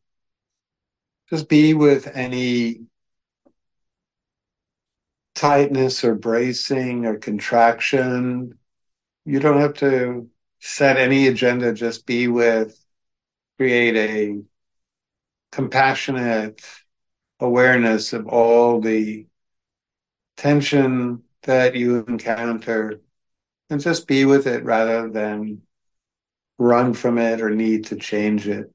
[1.31, 2.81] just be with any
[5.35, 8.59] tightness or bracing or contraction.
[9.25, 10.29] You don't have to
[10.61, 12.79] set any agenda, just be with,
[13.59, 14.43] create a
[15.53, 16.63] compassionate
[17.41, 19.27] awareness of all the
[20.37, 23.01] tension that you encounter
[23.71, 25.63] and just be with it rather than
[26.59, 28.73] run from it or need to change it.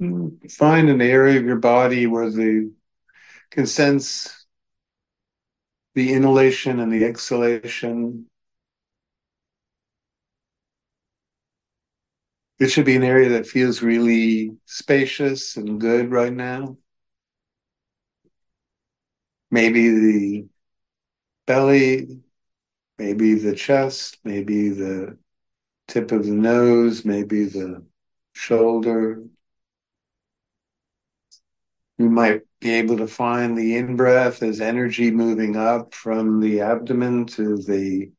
[0.00, 2.72] Find an area of your body where the
[3.50, 4.46] can sense
[5.94, 8.26] the inhalation and the exhalation.
[12.58, 16.78] It should be an area that feels really spacious and good right now.
[19.50, 20.46] Maybe the
[21.46, 22.20] belly,
[22.96, 25.18] maybe the chest, maybe the
[25.88, 27.84] tip of the nose, maybe the
[28.32, 29.24] shoulder,
[32.00, 36.62] you might be able to find the in breath as energy moving up from the
[36.62, 38.10] abdomen to the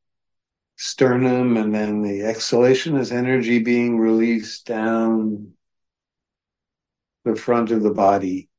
[0.75, 5.53] sternum, and then the exhalation as energy being released down
[7.25, 8.49] the front of the body.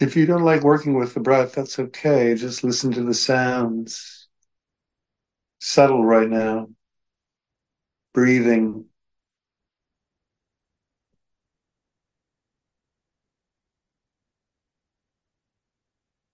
[0.00, 2.34] If you don't like working with the breath, that's okay.
[2.34, 4.28] Just listen to the sounds.
[5.60, 6.68] Settle right now.
[8.12, 8.86] Breathing.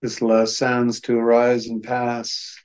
[0.04, 2.56] Just allow sounds to arise and pass.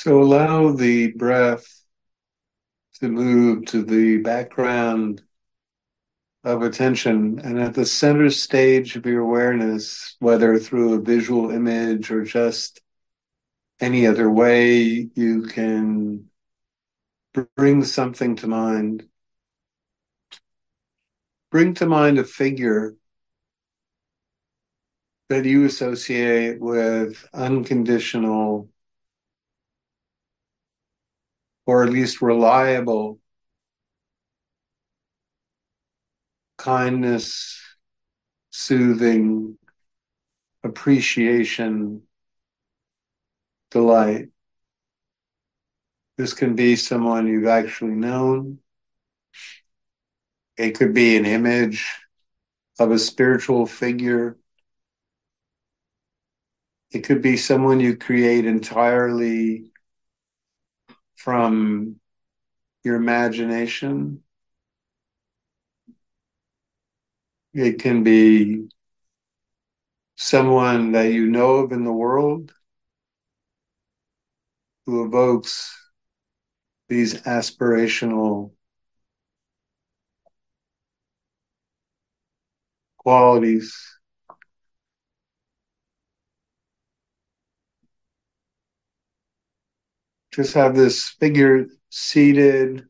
[0.00, 1.66] So allow the breath
[3.00, 5.22] to move to the background
[6.44, 12.12] of attention and at the center stage of your awareness, whether through a visual image
[12.12, 12.80] or just
[13.80, 16.26] any other way, you can
[17.56, 19.08] bring something to mind.
[21.50, 22.94] Bring to mind a figure
[25.28, 28.68] that you associate with unconditional
[31.68, 33.20] or at least reliable
[36.56, 37.60] kindness,
[38.48, 39.58] soothing,
[40.64, 42.02] appreciation,
[43.70, 44.28] delight.
[46.16, 48.60] This can be someone you've actually known.
[50.56, 51.86] It could be an image
[52.78, 54.38] of a spiritual figure.
[56.92, 59.70] It could be someone you create entirely
[61.18, 61.96] from
[62.84, 64.22] your imagination.
[67.52, 68.68] It can be
[70.16, 72.52] someone that you know of in the world
[74.86, 75.72] who evokes
[76.88, 78.52] these aspirational
[82.98, 83.97] qualities.
[90.38, 92.86] Just have this figure seated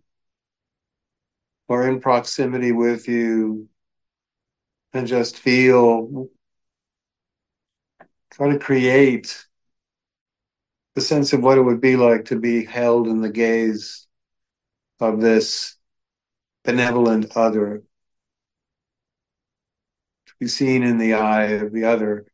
[1.66, 3.70] or in proximity with you
[4.92, 6.28] and just feel,
[8.30, 9.46] try to create
[10.94, 14.06] the sense of what it would be like to be held in the gaze
[15.00, 15.74] of this
[16.64, 17.82] benevolent other,
[20.26, 22.26] to be seen in the eye of the other,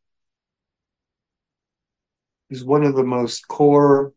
[2.49, 4.11] is one of the most core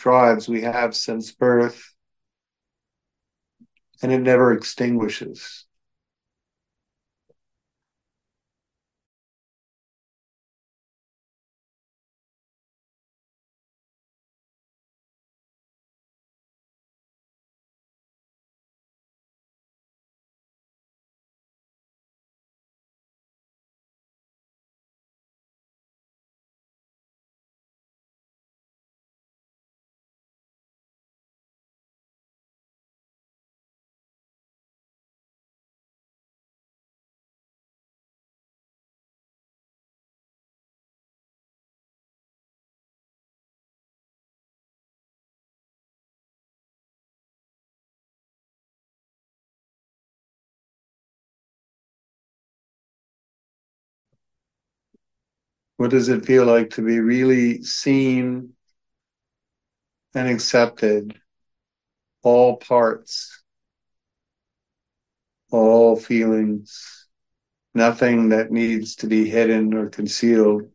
[0.00, 1.94] drives we have since birth,
[4.02, 5.66] and it never extinguishes.
[55.80, 58.52] What does it feel like to be really seen
[60.14, 61.18] and accepted?
[62.22, 63.42] All parts,
[65.50, 67.06] all feelings,
[67.72, 70.70] nothing that needs to be hidden or concealed.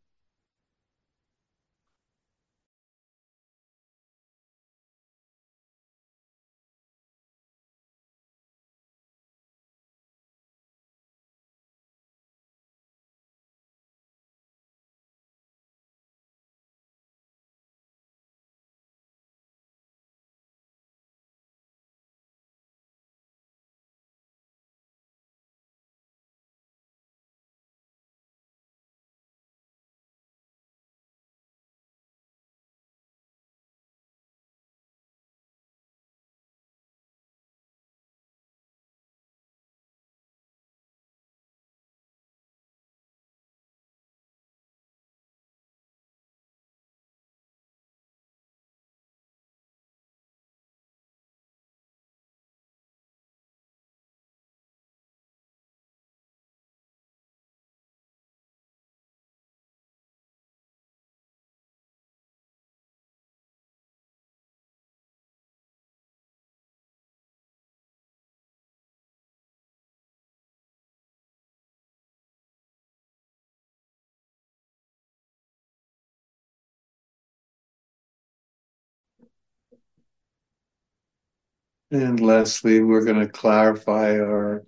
[81.96, 84.66] And lastly, we're going to clarify our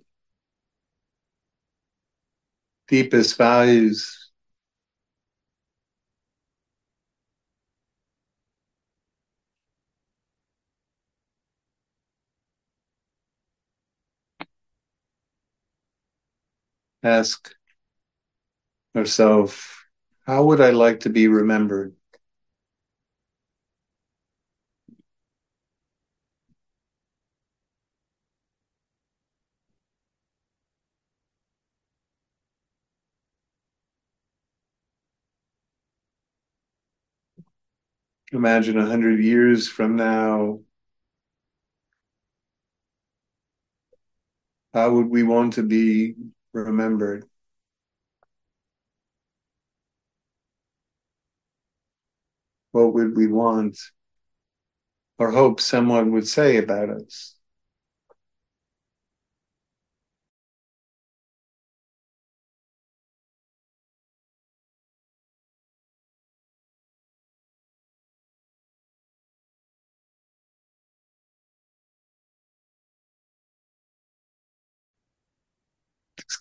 [2.88, 4.30] deepest values.
[17.02, 17.56] Ask
[18.94, 19.64] ourselves,
[20.26, 21.94] how would I like to be remembered?
[38.32, 40.60] Imagine a hundred years from now,
[44.72, 46.14] how would we want to be
[46.52, 47.24] remembered?
[52.72, 53.78] What would we want
[55.18, 57.37] or hope someone would say about us?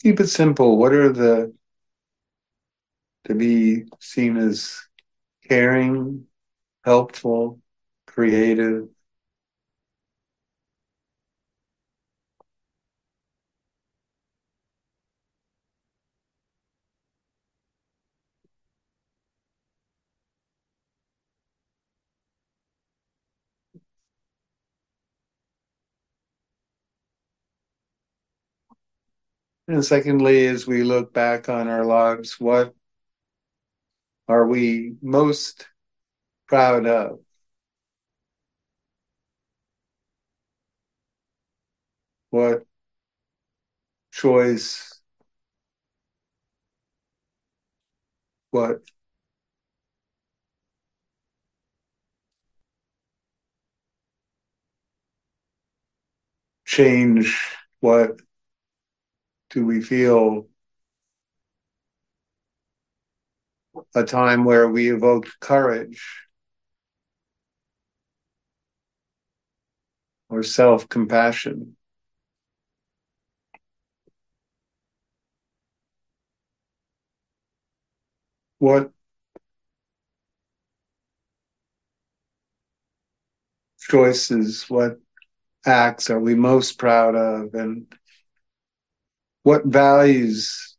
[0.02, 0.78] Keep it simple.
[0.78, 1.54] What are the
[3.26, 4.82] to be seen as
[5.48, 6.26] caring,
[6.84, 7.62] helpful,
[8.08, 8.90] creative?
[29.68, 32.74] And secondly, as we look back on our lives, what
[34.28, 35.68] are we most
[36.48, 37.20] proud of?
[42.30, 42.66] What
[44.12, 45.00] choice?
[48.52, 48.82] What
[56.66, 57.36] change?
[57.80, 58.20] What
[59.50, 60.48] do we feel
[63.96, 66.02] a time where we evoked courage
[70.30, 71.76] or self compassion?
[78.60, 78.92] What
[83.80, 85.00] choices, what
[85.66, 87.88] acts are we most proud of, and
[89.48, 90.76] what values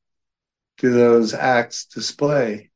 [0.77, 2.68] do those acts display?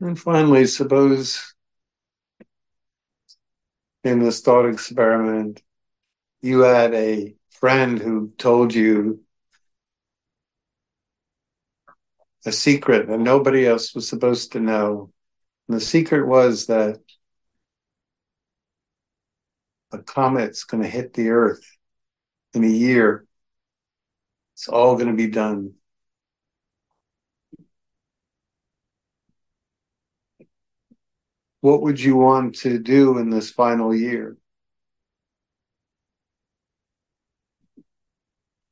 [0.00, 1.54] And finally, suppose
[4.04, 5.62] in this thought experiment,
[6.40, 9.20] you had a friend who told you
[12.46, 15.12] a secret that nobody else was supposed to know.
[15.68, 17.00] And the secret was that
[19.92, 21.64] a comet's going to hit the Earth
[22.54, 23.26] in a year.
[24.54, 25.74] It's all going to be done.
[31.60, 34.36] What would you want to do in this final year?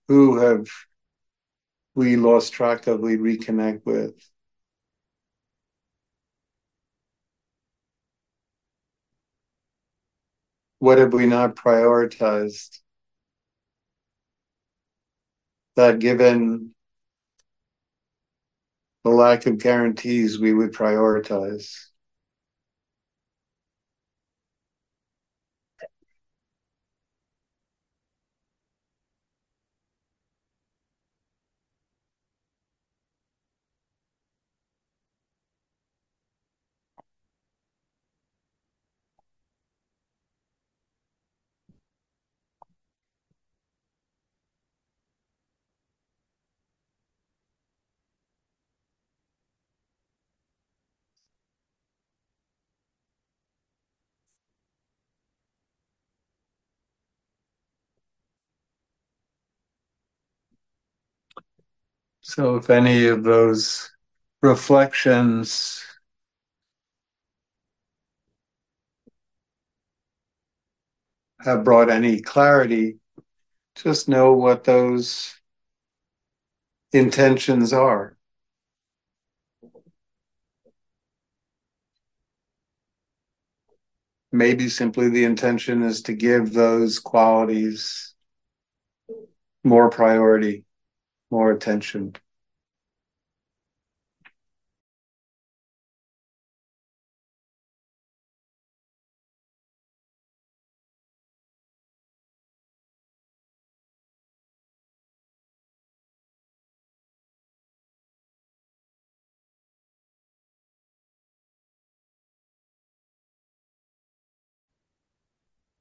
[0.09, 0.69] Who have
[1.95, 4.15] we lost track of, we reconnect with?
[10.79, 12.79] What have we not prioritized?
[15.77, 16.75] That given
[19.05, 21.87] the lack of guarantees, we would prioritize.
[62.29, 63.89] So, if any of those
[64.43, 65.81] reflections
[71.39, 72.99] have brought any clarity,
[73.77, 75.41] just know what those
[76.93, 78.19] intentions are.
[84.33, 88.15] Maybe simply the intention is to give those qualities
[89.63, 90.65] more priority,
[91.31, 92.15] more attention.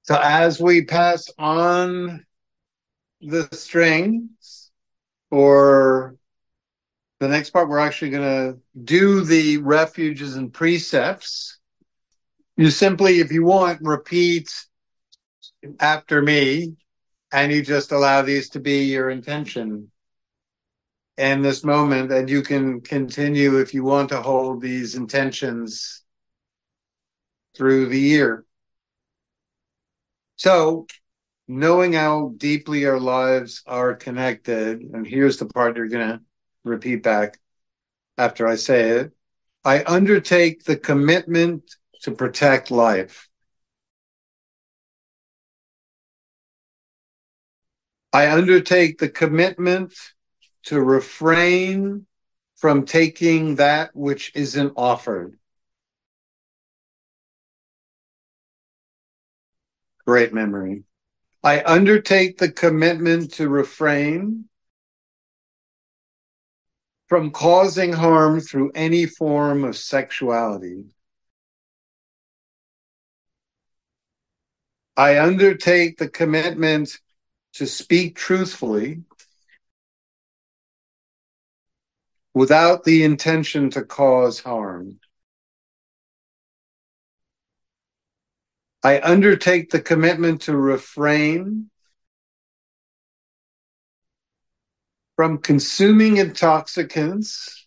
[0.03, 2.25] So as we pass on
[3.21, 4.64] the strings
[5.35, 6.15] or
[7.19, 11.59] the next part, we're actually going to do the refuges and precepts.
[12.55, 14.49] You simply, if you want, repeat
[15.81, 16.77] after me,
[17.33, 19.91] and you just allow these to be your intention
[21.17, 22.13] in this moment.
[22.13, 26.01] And you can continue if you want to hold these intentions
[27.57, 28.45] through the year.
[30.37, 30.87] So,
[31.47, 36.21] knowing how deeply our lives are connected, and here's the part you're going to
[36.63, 37.39] repeat back
[38.17, 39.11] after I say it
[39.63, 43.27] I undertake the commitment to protect life.
[48.13, 49.93] I undertake the commitment
[50.65, 52.05] to refrain
[52.55, 55.37] from taking that which isn't offered.
[60.05, 60.83] Great memory.
[61.45, 64.45] I undertake the commitment to refrain
[67.07, 70.85] from causing harm through any form of sexuality.
[74.97, 76.99] I undertake the commitment
[77.53, 79.03] to speak truthfully
[82.33, 84.99] without the intention to cause harm.
[88.85, 91.71] I undertake the commitment to refrain
[95.15, 97.65] from consuming intoxicants,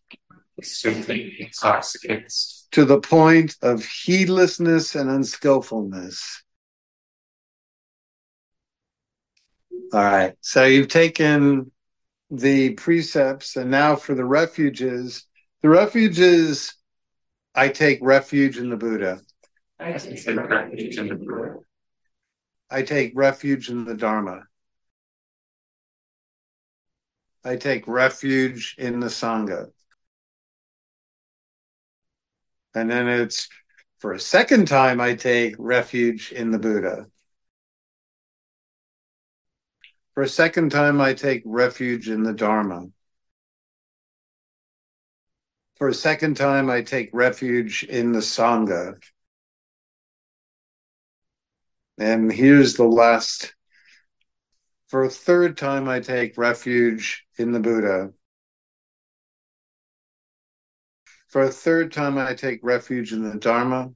[0.54, 6.44] consuming intoxicants to the point of heedlessness and unskillfulness.
[9.92, 10.34] All right.
[10.40, 11.72] So you've taken
[12.30, 15.26] the precepts, and now for the refuges.
[15.62, 16.74] The refuges,
[17.56, 19.20] I take refuge in the Buddha.
[19.80, 21.54] I take refuge in the Buddha.
[22.70, 24.42] I take refuge in the Dharma.
[27.44, 29.70] I take refuge in the Sangha.
[32.74, 33.48] And then it's
[33.98, 37.06] for a second time, I take refuge in the Buddha.
[40.14, 42.86] For a second time, I take refuge in the Dharma.
[45.76, 49.00] For a second time, I take refuge in the Sangha.
[51.98, 53.54] And here's the last.
[54.86, 58.12] For a third time, I take refuge in the Buddha.
[61.28, 63.90] For a third time, I take refuge in the Dharma.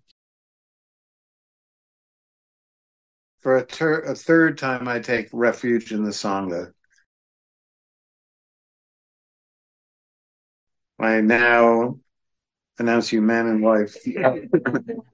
[3.41, 6.73] For a, ter- a third time, I take refuge in the Sangha.
[10.99, 11.99] I now
[12.79, 13.97] announce you man and wife.